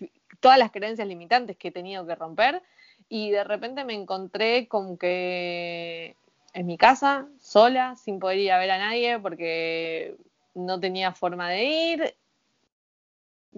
[0.42, 2.62] todas las creencias limitantes que he tenido que romper
[3.10, 6.16] y de repente me encontré con que
[6.54, 10.16] en mi casa, sola, sin poder ir a ver a nadie porque
[10.54, 12.16] no tenía forma de ir,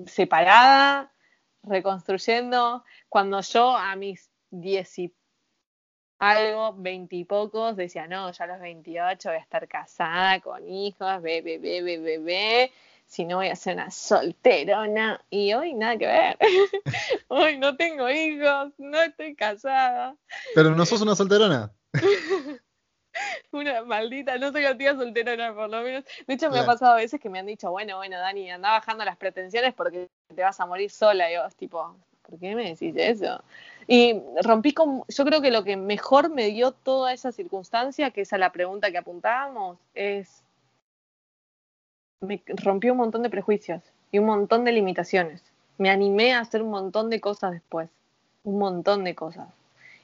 [0.07, 1.11] separada,
[1.63, 5.13] reconstruyendo, cuando yo a mis diez y
[6.19, 11.57] algo, veintipocos, decía, no, ya a los 28 voy a estar casada, con hijos, bebé,
[11.57, 12.71] bebé, bebé,
[13.11, 15.21] si no voy a ser una solterona.
[15.29, 16.37] Y hoy nada que ver.
[17.27, 20.15] hoy no tengo hijos, no estoy casada.
[20.55, 21.73] Pero no sos una solterona.
[23.51, 26.05] una maldita, no soy una tía solterona por lo menos.
[26.25, 28.71] De hecho, me ha pasado a veces que me han dicho, bueno, bueno, Dani, anda
[28.71, 31.29] bajando las pretensiones porque te vas a morir sola.
[31.29, 33.43] Y yo, tipo, ¿por qué me decís eso?
[33.87, 38.21] Y rompí con, yo creo que lo que mejor me dio toda esa circunstancia, que
[38.21, 40.45] es a la pregunta que apuntábamos, es
[42.21, 45.43] me rompió un montón de prejuicios y un montón de limitaciones.
[45.77, 47.89] Me animé a hacer un montón de cosas después,
[48.43, 49.49] un montón de cosas.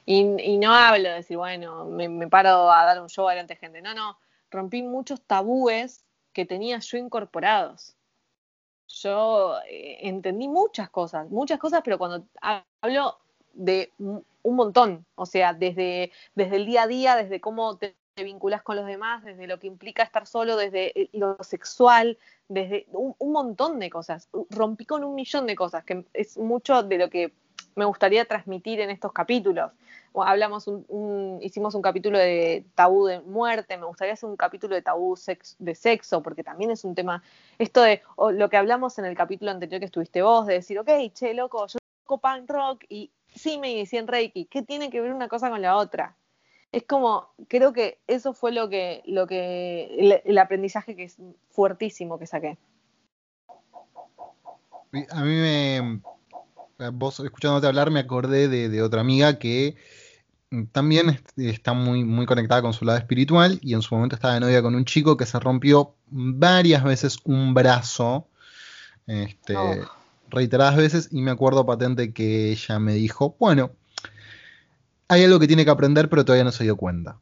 [0.04, 3.82] Y, no hablo de decir, bueno, me, paro a dar un show delante de gente.
[3.82, 4.18] No, no,
[4.50, 6.02] rompí muchos tabúes
[6.32, 7.94] que tenía yo incorporados.
[8.88, 12.24] Yo eh, entendí muchas cosas, muchas cosas, pero cuando
[12.80, 13.18] hablo
[13.52, 14.24] de un
[14.56, 17.78] montón, o sea, desde, desde el día a día, desde cómo
[18.18, 22.18] te vinculas con los demás, desde lo que implica estar solo, desde eh, lo sexual,
[22.48, 24.28] desde un, montón de cosas.
[24.50, 27.32] Rompí con un millón de cosas, que es mucho de lo que
[27.76, 29.70] me gustaría transmitir en estos capítulos.
[30.14, 34.82] Hablamos un, hicimos un capítulo de tabú de muerte, me gustaría hacer un capítulo de
[34.82, 35.16] tabú
[35.60, 37.22] de sexo, porque también es un tema,
[37.56, 38.02] esto de
[38.32, 41.68] lo que hablamos en el capítulo anterior que estuviste vos, de decir, ok, che, loco,
[41.68, 45.50] yo toco punk rock y sí me inicié Reiki, ¿qué tiene que ver una cosa
[45.50, 46.16] con la otra?
[46.72, 51.16] Es como, creo que eso fue lo que, lo que, el, aprendizaje que es
[51.50, 52.58] fuertísimo que saqué.
[55.10, 56.00] A mí me,
[56.92, 59.76] vos escuchándote hablar me acordé de, otra amiga que
[60.72, 64.40] también está muy, muy conectada con su lado espiritual y en su momento estaba de
[64.40, 68.28] novia con un chico que se rompió varias veces un brazo,
[69.06, 69.90] este, oh.
[70.30, 73.72] reiteradas veces, y me acuerdo patente que ella me dijo, bueno,
[75.08, 77.18] hay algo que tiene que aprender, pero todavía no se dio cuenta.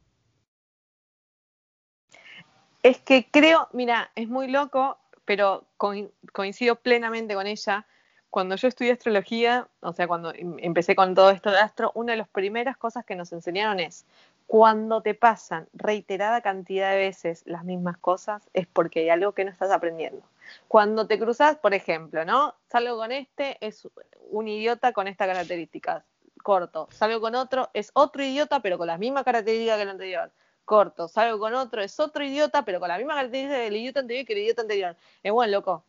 [2.83, 7.85] Es que creo, mira, es muy loco, pero coincido plenamente con ella.
[8.29, 12.11] Cuando yo estudié astrología, o sea, cuando em, empecé con todo esto de astro, una
[12.11, 14.05] de las primeras cosas que nos enseñaron es,
[14.45, 19.43] cuando te pasan reiterada cantidad de veces las mismas cosas, es porque hay algo que
[19.43, 20.21] no estás aprendiendo.
[20.67, 22.53] Cuando te cruzas, por ejemplo, ¿no?
[22.69, 23.87] Salgo con este, es
[24.29, 26.03] un idiota con estas características
[26.47, 26.87] corto.
[26.91, 30.31] Salgo con otro, es otro idiota, pero con las mismas características que el anterior.
[30.63, 31.09] Corto.
[31.09, 34.31] Salgo con otro, es otro idiota, pero con la misma característica del idiota anterior que
[34.31, 34.95] el idiota anterior.
[35.23, 35.83] Es bueno, loco.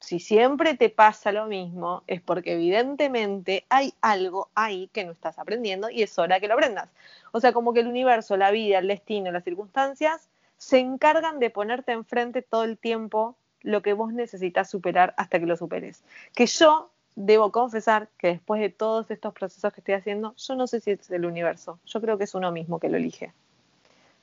[0.00, 5.38] si siempre te pasa lo mismo, es porque evidentemente hay algo ahí que no estás
[5.38, 6.90] aprendiendo y es hora que lo aprendas.
[7.30, 11.50] O sea, como que el universo, la vida, el destino, las circunstancias se encargan de
[11.50, 16.02] ponerte enfrente todo el tiempo lo que vos necesitas superar hasta que lo superes.
[16.34, 20.66] Que yo debo confesar que después de todos estos procesos que estoy haciendo, yo no
[20.66, 23.32] sé si es el universo, yo creo que es uno mismo que lo elige.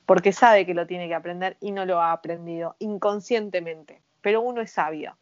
[0.05, 4.01] Porque sabe que lo tiene que aprender y no lo ha aprendido inconscientemente.
[4.21, 5.15] Pero uno es sabio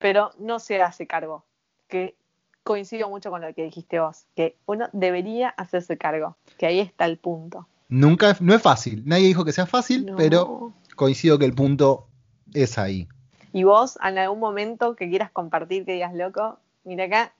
[0.00, 1.44] pero no se hace cargo.
[1.86, 2.16] Que
[2.64, 7.04] coincido mucho con lo que dijiste vos, que uno debería hacerse cargo, que ahí está
[7.04, 7.68] el punto.
[7.88, 12.06] Nunca, no es fácil, nadie dijo que sea fácil, pero coincido que el punto
[12.54, 13.08] es ahí.
[13.52, 16.58] Y vos, en algún momento que quieras compartir, que digas, loco,
[16.90, 17.34] mira acá.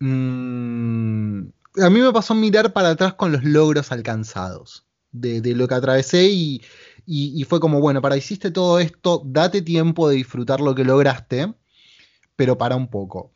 [0.00, 5.74] Mm, a mí me pasó mirar para atrás con los logros alcanzados, de, lo que
[5.74, 6.62] atravesé y,
[7.06, 11.54] y, fue como, bueno, para hiciste todo esto, date tiempo de disfrutar lo que lograste,
[12.34, 13.31] pero para un poco.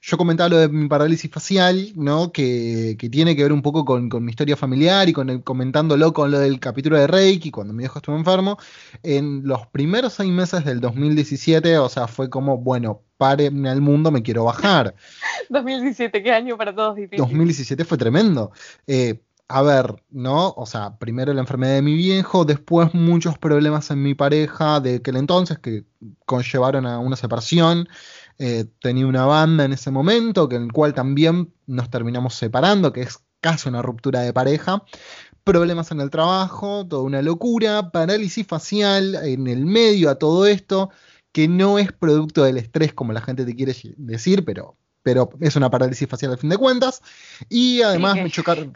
[0.00, 2.32] Yo comentaba lo de mi parálisis facial, ¿no?
[2.32, 6.38] Que, tiene que ver un poco con, mi historia familiar y con comentándolo con lo
[6.38, 8.58] del capítulo de Reiki, cuando mi hijo estuvo enfermo.
[9.02, 14.10] En los primeros seis meses del 2017, o sea, fue como, bueno, en el mundo,
[14.10, 14.94] me quiero bajar.
[15.48, 17.18] 2017, qué año para todos difícil.
[17.18, 18.52] 2017 fue tremendo.
[18.86, 20.50] Eh, a ver, ¿no?
[20.56, 24.96] O sea, primero la enfermedad de mi viejo, después muchos problemas en mi pareja de
[24.96, 25.84] aquel entonces que
[26.26, 27.88] conllevaron a una separación.
[28.38, 32.92] Eh, tenía una banda en ese momento, que en el cual también nos terminamos separando,
[32.92, 34.82] que es casi una ruptura de pareja.
[35.44, 40.90] Problemas en el trabajo, toda una locura, parálisis facial en el medio a todo esto,
[41.32, 45.56] que no es producto del estrés como la gente te quiere decir, pero, pero es
[45.56, 47.02] una parálisis facial al fin de cuentas.
[47.48, 48.74] Y además me chocaron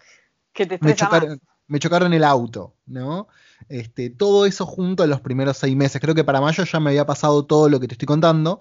[0.81, 3.29] me chocaron, me chocaron el auto, ¿no?
[3.69, 6.01] Este, todo eso junto a los primeros seis meses.
[6.01, 8.61] Creo que para mayo ya me había pasado todo lo que te estoy contando.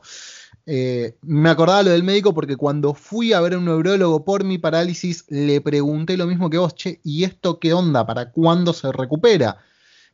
[0.65, 4.43] Eh, me acordaba lo del médico porque cuando fui a ver a un neurólogo por
[4.43, 8.05] mi parálisis, le pregunté lo mismo que vos, che, ¿y esto qué onda?
[8.05, 9.57] ¿Para cuándo se recupera?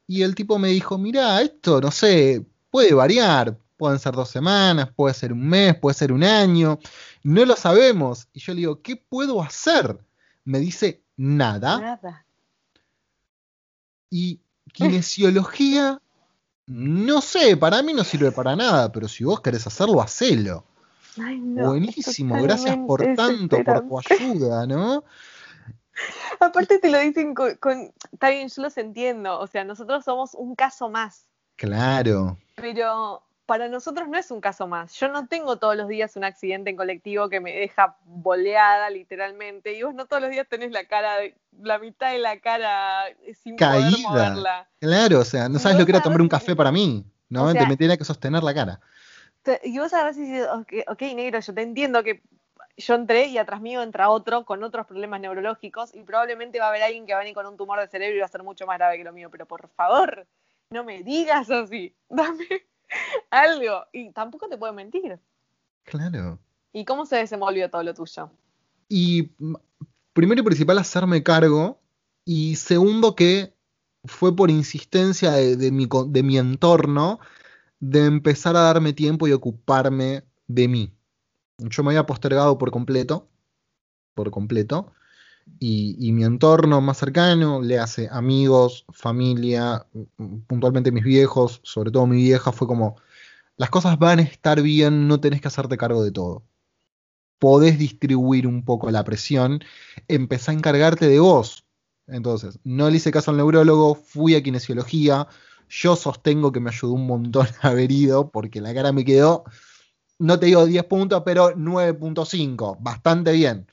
[0.08, 4.90] Y el tipo me dijo, mira, esto, no sé, puede variar, pueden ser dos semanas,
[4.96, 6.80] puede ser un mes, puede ser un año,
[7.24, 8.28] no lo sabemos.
[8.34, 10.00] Y yo le digo, ¿qué puedo hacer?
[10.46, 11.80] Me dice, nada.
[11.80, 12.26] Nada.
[14.10, 14.40] Y
[14.74, 16.02] kinesiología,
[16.68, 20.66] no sé, para mí no sirve para nada, pero si vos querés hacerlo, hacelo.
[21.16, 25.04] Buenísimo, gracias por tanto, por tu ayuda, ¿no?
[26.40, 29.40] Aparte te lo dicen con, con, Está bien, yo los entiendo.
[29.40, 31.26] O sea, nosotros somos un caso más.
[31.56, 32.38] Claro.
[32.56, 34.94] Pero para nosotros no es un caso más.
[35.00, 39.74] Yo no tengo todos los días un accidente en colectivo que me deja boleada literalmente.
[39.74, 41.16] Y vos no todos los días tenés la cara,
[41.62, 43.06] la mitad de la cara
[43.42, 43.90] sin Caída.
[43.90, 44.68] poder moverla.
[44.82, 47.52] Claro, o sea, no sabes lo que era tomar un café para mí, ¿no?
[47.54, 48.82] te me tenía que sostener la cara.
[49.64, 50.48] Y vos a veces dices,
[50.88, 52.22] ok, negro, yo te entiendo que
[52.76, 56.70] yo entré y atrás mío entra otro con otros problemas neurológicos y probablemente va a
[56.70, 58.44] haber alguien que va a venir con un tumor de cerebro y va a ser
[58.44, 59.30] mucho más grave que lo mío.
[59.32, 60.28] Pero por favor,
[60.70, 61.96] no me digas así.
[62.10, 62.68] Dame
[63.32, 63.86] algo.
[63.94, 65.20] Y tampoco te puedo mentir.
[65.84, 66.40] Claro.
[66.74, 68.30] ¿Y cómo se desenvolvió todo lo tuyo?
[68.90, 69.56] Y mm,
[70.14, 71.80] primero y principal, hacerme cargo.
[72.26, 73.54] Y segundo, que
[74.04, 77.20] fue por insistencia de, mi, de mi entorno
[77.80, 80.94] de empezar a darme tiempo y ocuparme de mí.
[81.58, 83.28] Yo me había postergado por completo,
[84.14, 84.94] por completo,
[85.60, 89.86] y, mi entorno más cercano, le hace amigos, familia,
[90.48, 92.98] puntualmente mis viejos, sobre todo mi vieja, fue como,
[93.58, 96.44] las cosas van a estar bien, no tenés que hacerte cargo de todo.
[97.40, 99.64] Podés distribuir un poco la presión,
[100.08, 101.66] empezá a encargarte de vos.
[102.08, 105.28] Entonces, no le hice caso al neurólogo, fui a kinesiología,
[105.70, 109.44] yo sostengo que me ayudó un montón haber ido, porque la cara me quedó,
[110.20, 113.68] no te digo 10 puntos, pero 9.5, bastante bien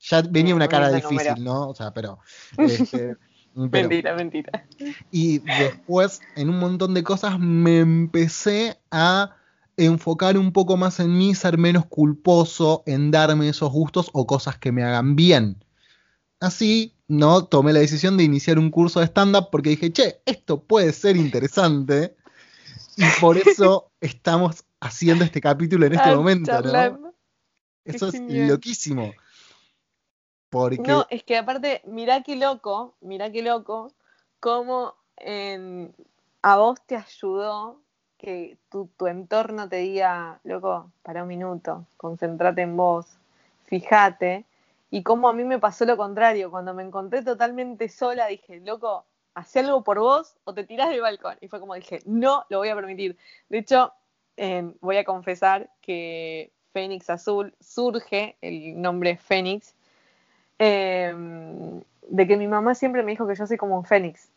[0.00, 1.68] ya venía una cara difícil, ¿no?
[1.68, 2.18] O sea, pero,
[2.58, 3.16] este,
[3.54, 4.66] mentira, mentira.
[5.10, 9.34] Y después, en un montón de cosas, me empecé a
[9.76, 14.58] enfocar un poco más en mí, ser menos culposo en darme esos gustos o cosas
[14.58, 15.64] que me hagan bien.
[16.40, 17.44] Así, ¿no?
[17.44, 21.16] Tomé la decisión de iniciar un curso de stand-up porque dije, che, esto puede ser
[21.16, 22.16] interesante.
[22.96, 27.14] Y por eso estamos haciendo este capítulo en este momento, ¿no?
[27.84, 29.12] Eso es loquísimo.
[30.86, 33.92] No, es que aparte, mirá qué loco, mirá qué loco,
[34.40, 34.94] cómo
[36.42, 37.80] a vos te ayudó
[38.18, 43.06] que tu, tu, entorno te diga, loco, para un minuto, concéntrate en vos,
[43.66, 44.44] fíjate,
[44.90, 49.04] y cómo a mí me pasó lo contrario, cuando me encontré totalmente sola, dije, loco,
[49.34, 51.36] haz algo por vos o te tirás del balcón.
[51.40, 53.16] Y fue como dije, no lo voy a permitir.
[53.48, 53.92] De hecho,
[54.80, 59.74] voy a confesar que Fénix Azul surge, el nombre Fénix,
[60.58, 64.30] em, de que mi mamá siempre me dijo que yo soy como un fénix,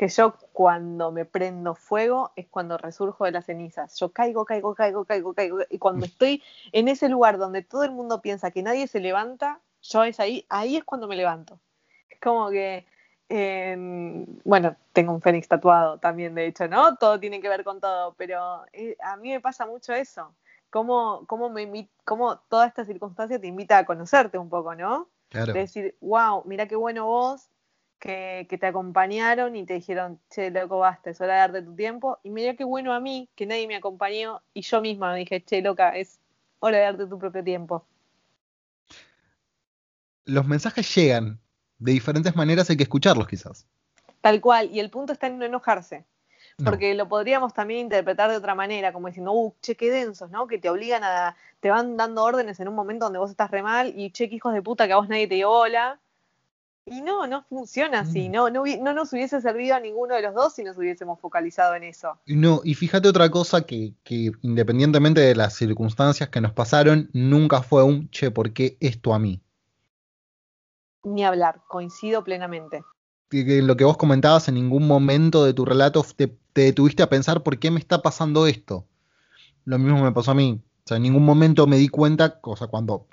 [0.00, 3.98] que yo cuando me prendo fuego es cuando resurjo de las cenizas.
[3.98, 5.58] Yo caigo, caigo, caigo, caigo, caigo.
[5.68, 6.42] Y cuando estoy
[6.72, 10.46] en ese lugar donde todo el mundo piensa que nadie se levanta, yo es ahí,
[10.48, 11.60] ahí es cuando me levanto.
[12.08, 12.86] Es como que,
[13.28, 16.96] em, bueno, tengo un fénix tatuado también, de hecho, ¿no?
[16.96, 20.34] Todo tiene que ver con todo, pero eh, a mí me pasa mucho eso.
[20.70, 25.08] Cómo, cómo, me, cómo toda esta circunstancia te invita a conocerte un poco, ¿no?
[25.30, 25.52] Claro.
[25.52, 27.48] De decir, wow, mira qué bueno vos,
[28.00, 32.18] que, te acompañaron y te dijeron, che, loco, basta, es hora de darte tu tiempo.
[32.24, 35.42] Y mira qué bueno a mí, que nadie me acompañó y yo misma me dije,
[35.44, 36.18] che, loca, es
[36.58, 37.86] hora de darte tu propio tiempo.
[40.24, 41.38] Los mensajes llegan
[41.78, 43.66] de diferentes maneras, hay que escucharlos quizás.
[44.20, 46.04] Tal cual, y el punto está en no enojarse.
[46.64, 50.46] Porque lo podríamos también interpretar de otra manera, como diciendo, uh, che, qué densos, ¿no?
[50.46, 53.62] Que te obligan a, te van dando órdenes en un momento donde vos estás re
[53.62, 56.00] mal y che, qué hijos de puta que a vos nadie te dio bola.
[56.86, 58.32] Y no, no funciona así, mm.
[58.32, 61.74] no, no, no, nos hubiese servido a ninguno de los dos si nos hubiésemos focalizado
[61.74, 62.18] en eso.
[62.26, 67.62] No, y fíjate otra cosa que, que independientemente de las circunstancias que nos pasaron, nunca
[67.62, 69.40] fue un, che, ¿por qué esto a mí?
[71.04, 72.82] Ni hablar, coincido plenamente.
[73.30, 77.08] En lo que vos comentabas, en ningún momento de tu relato te, te detuviste a
[77.08, 78.84] pensar por qué me está pasando esto.
[79.64, 80.60] Lo mismo me pasó a mí.
[80.84, 83.06] O sea, en ningún momento me di cuenta, cosa cuando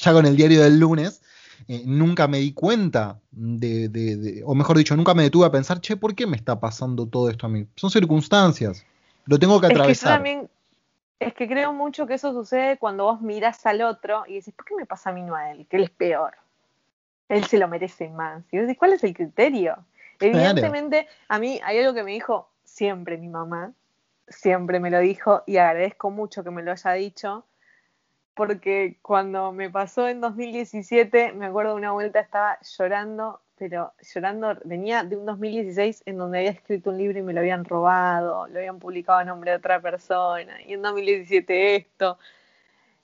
[0.00, 1.20] ya con el diario del lunes,
[1.68, 5.98] eh, nunca me di cuenta de, o mejor dicho, nunca me detuve a pensar, che,
[5.98, 7.66] ¿por qué me está pasando todo esto a mí?
[7.76, 8.86] Son circunstancias,
[9.26, 9.90] lo tengo que atravesar.
[9.90, 10.50] Es que, también,
[11.20, 14.64] es que creo mucho que eso sucede cuando vos miras al otro y dices, ¿por
[14.64, 15.66] qué me pasa a mí no a él?
[15.68, 16.32] Que él es peor.
[17.28, 18.44] Él se lo merece más.
[18.50, 19.76] Y vos decís, ¿cuál es el criterio?
[20.20, 23.72] Evidentemente, a mí hay algo que me dijo siempre mi mamá,
[24.26, 27.46] siempre me lo dijo y agradezco mucho que me lo haya dicho,
[28.34, 34.58] porque cuando me pasó en 2017, me acuerdo de una vuelta estaba llorando, pero llorando,
[34.64, 38.48] venía de un 2016 en donde había escrito un libro y me lo habían robado,
[38.48, 42.18] lo habían publicado a nombre de otra persona, y en 2017 esto.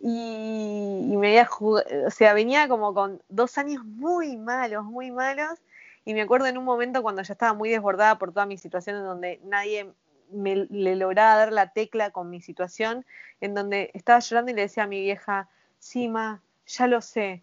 [0.00, 5.60] Y, me había o sea, venía como con dos años muy malos, muy malos,
[6.04, 8.96] y me acuerdo en un momento cuando ya estaba muy desbordada por toda mi situación
[8.96, 9.92] en donde nadie
[10.30, 13.04] me le lograba dar la tecla con mi situación,
[13.40, 15.48] en donde estaba llorando y le decía a mi vieja,
[15.78, 17.42] sí, ma, ya lo sé,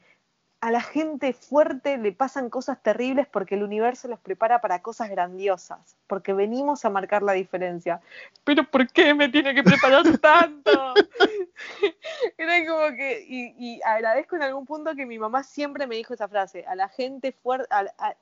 [0.60, 5.10] a la gente fuerte le pasan cosas terribles porque el universo los prepara para cosas
[5.10, 8.02] grandiosas, porque venimos a marcar la diferencia.
[8.44, 10.96] Pero ¿por qué me tiene que preparar tanto?
[12.38, 16.28] Era como que, y, agradezco en algún punto que mi mamá siempre me dijo esa
[16.28, 17.68] frase, a la gente fuerte,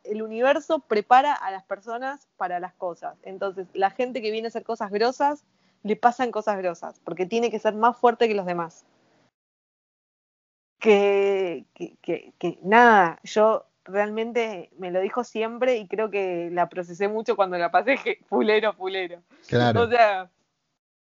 [0.03, 3.15] el universo prepara a las personas para las cosas.
[3.23, 5.45] Entonces, la gente que viene a hacer cosas grosas,
[5.83, 8.85] le pasan cosas grosas, porque tiene que ser más fuerte que los demás
[10.85, 11.65] que,
[12.37, 17.57] que, nada, yo realmente me lo dijo siempre y creo que la procesé mucho cuando
[17.57, 19.21] la pasé, fulero, fulero.
[19.47, 19.83] Claro.
[19.83, 20.29] O sea,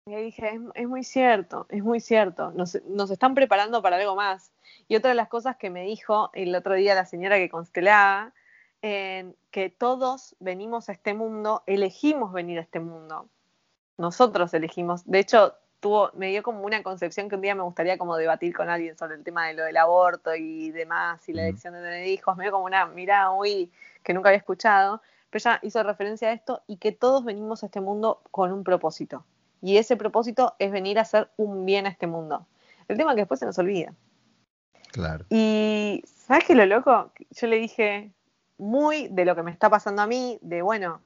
[0.06, 4.52] y dije, es, muy cierto, es muy cierto, nos, nos, están preparando para algo más.
[4.88, 8.32] Y otra de las cosas que me dijo el otro día la señora que constelaba,
[8.80, 13.28] que todos venimos a este mundo, elegimos venir a este mundo.
[13.96, 15.04] Nosotros elegimos.
[15.06, 15.54] De hecho,
[16.14, 19.16] me dio como una concepción que un día me gustaría como debatir con alguien sobre
[19.16, 22.44] el tema de lo del aborto y demás, y la elección de tener hijos, me
[22.44, 23.70] dio como una mirada muy
[24.02, 27.66] que nunca había escuchado, pero ella hizo referencia a esto y que todos venimos a
[27.66, 29.24] este mundo con un propósito.
[29.60, 32.46] Y ese propósito es venir a hacer un bien a este mundo.
[32.88, 33.94] El tema que después se nos olvida.
[34.90, 35.24] Claro.
[35.30, 37.12] Y, ¿sabes qué lo loco?
[37.30, 38.12] Yo le dije,
[38.58, 41.00] muy de lo que me está pasando a mí, de bueno,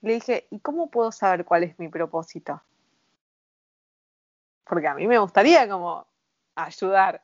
[0.00, 2.62] le dije, ¿y cómo puedo saber cuál es mi propósito?
[4.64, 6.06] Porque a mí me gustaría como
[6.54, 7.22] ayudar.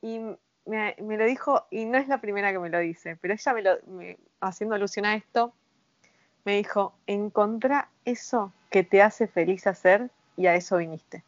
[0.00, 0.20] Y
[0.64, 3.62] me, lo dijo, y no es la primera que me lo dice, pero ella me
[3.62, 3.78] lo,
[4.40, 5.52] haciendo alusión a esto,
[6.44, 11.24] me dijo, encontra eso que te hace feliz hacer y a eso viniste.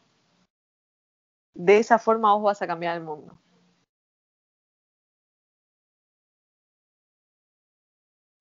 [1.53, 3.37] De esa forma vos vas a cambiar el mundo.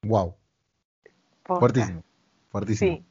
[0.03, 0.35] Wow.
[1.45, 2.03] Fuertísimo.
[2.51, 2.97] Fuertísimo.
[2.97, 3.05] Sí.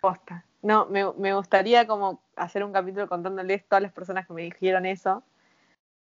[0.00, 0.44] Posta.
[0.64, 5.22] No, me, gustaría como hacer un capítulo contándoles todas las personas que me dijeron eso.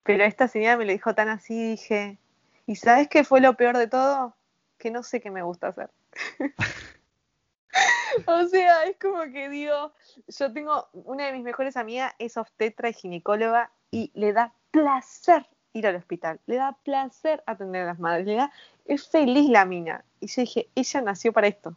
[0.04, 2.20] Pero esta señora me lo dijo tan así, dije,
[2.68, 4.36] ¿y sabes qué fue lo peor de todo?
[4.78, 5.90] Que no sé qué me gusta hacer.
[8.28, 9.94] o sea, es como que digo,
[10.28, 15.50] yo tengo, una de mis mejores amigas es obstetra y ginecóloga y le da placer
[15.74, 18.52] ir al hospital, le da placer atender a las madres, le da,
[18.86, 20.06] es feliz la mina.
[20.20, 21.76] Y yo dije, ella nació para esto.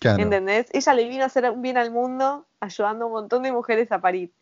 [0.00, 0.22] Claro.
[0.22, 0.66] ¿Entendés?
[0.72, 3.90] Ella le vino a hacer un bien al mundo ayudando a un montón de mujeres
[3.92, 4.32] a parir.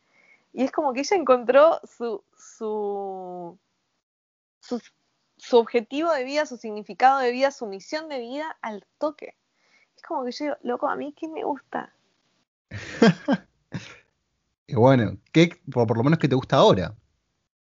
[0.53, 3.59] Y es como que ella encontró su, su,
[4.61, 4.83] su,
[5.37, 9.37] su objetivo de vida, su significado de vida, su misión de vida al toque.
[9.97, 11.93] Es como que yo digo, loco, a mí qué me gusta.
[14.67, 16.95] Y bueno, ¿qué, por, lo menos, ¿qué te gusta ahora?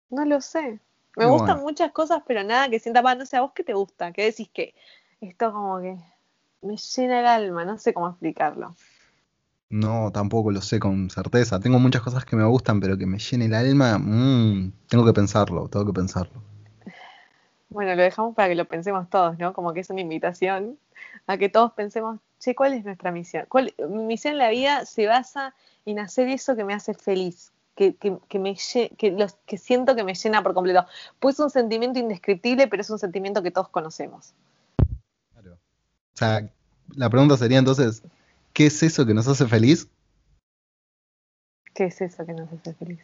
[0.10, 0.80] No lo sé.
[1.16, 3.18] Me gustan muchas cosas, pero nada que sienta paz.
[3.18, 4.12] No sé, ¿a vos qué te gusta?
[4.14, 4.74] ¿Qué decís que
[5.22, 5.98] esto como que
[6.64, 7.66] me llena el alma?
[7.66, 8.76] No sé cómo explicarlo.
[9.70, 11.60] No, tampoco lo sé con certeza.
[11.60, 15.14] Tengo muchas cosas que me gustan, pero que me llene el alma, mm, tengo que
[15.14, 16.42] pensarlo, tengo que pensarlo.
[17.70, 19.54] Bueno, lo dejamos para que lo pensemos todos, ¿no?
[19.54, 20.78] Como que es una invitación
[21.26, 23.46] a que todos pensemos, che, ¿cuál es nuestra misión?
[23.50, 25.56] ¿Cuál, mi misión en la vida se basa
[25.86, 28.56] en hacer eso que me hace feliz, que, que, que me
[28.98, 30.86] que, los, que siento que me llena por completo.
[31.20, 34.34] Pues es un sentimiento indescriptible, pero es un sentimiento que todos conocemos.
[36.14, 36.48] O sea,
[36.96, 38.04] la pregunta sería entonces,
[38.54, 39.88] ¿qué es eso que nos hace feliz?
[41.74, 43.00] ¿Qué es eso que nos hace feliz?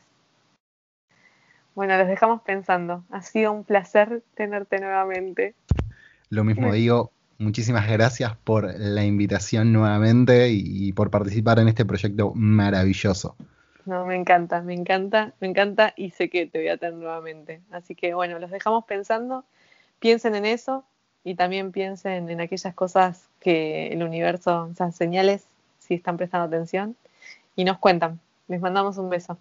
[1.73, 3.03] Bueno, los dejamos pensando.
[3.09, 5.55] Ha sido un placer tenerte nuevamente.
[6.29, 11.85] Lo mismo digo, muchísimas gracias por la invitación nuevamente y, y por participar en este
[11.85, 13.35] proyecto maravilloso.
[13.85, 17.61] No, me encanta, me encanta, me encanta y sé que te voy a tener nuevamente.
[17.71, 19.45] Así que bueno, los dejamos pensando,
[19.99, 20.85] piensen en eso
[21.23, 25.45] y también piensen en aquellas cosas que el universo, esas señales,
[25.79, 26.95] si están prestando atención
[27.55, 28.19] y nos cuentan.
[28.47, 29.37] Les mandamos un beso.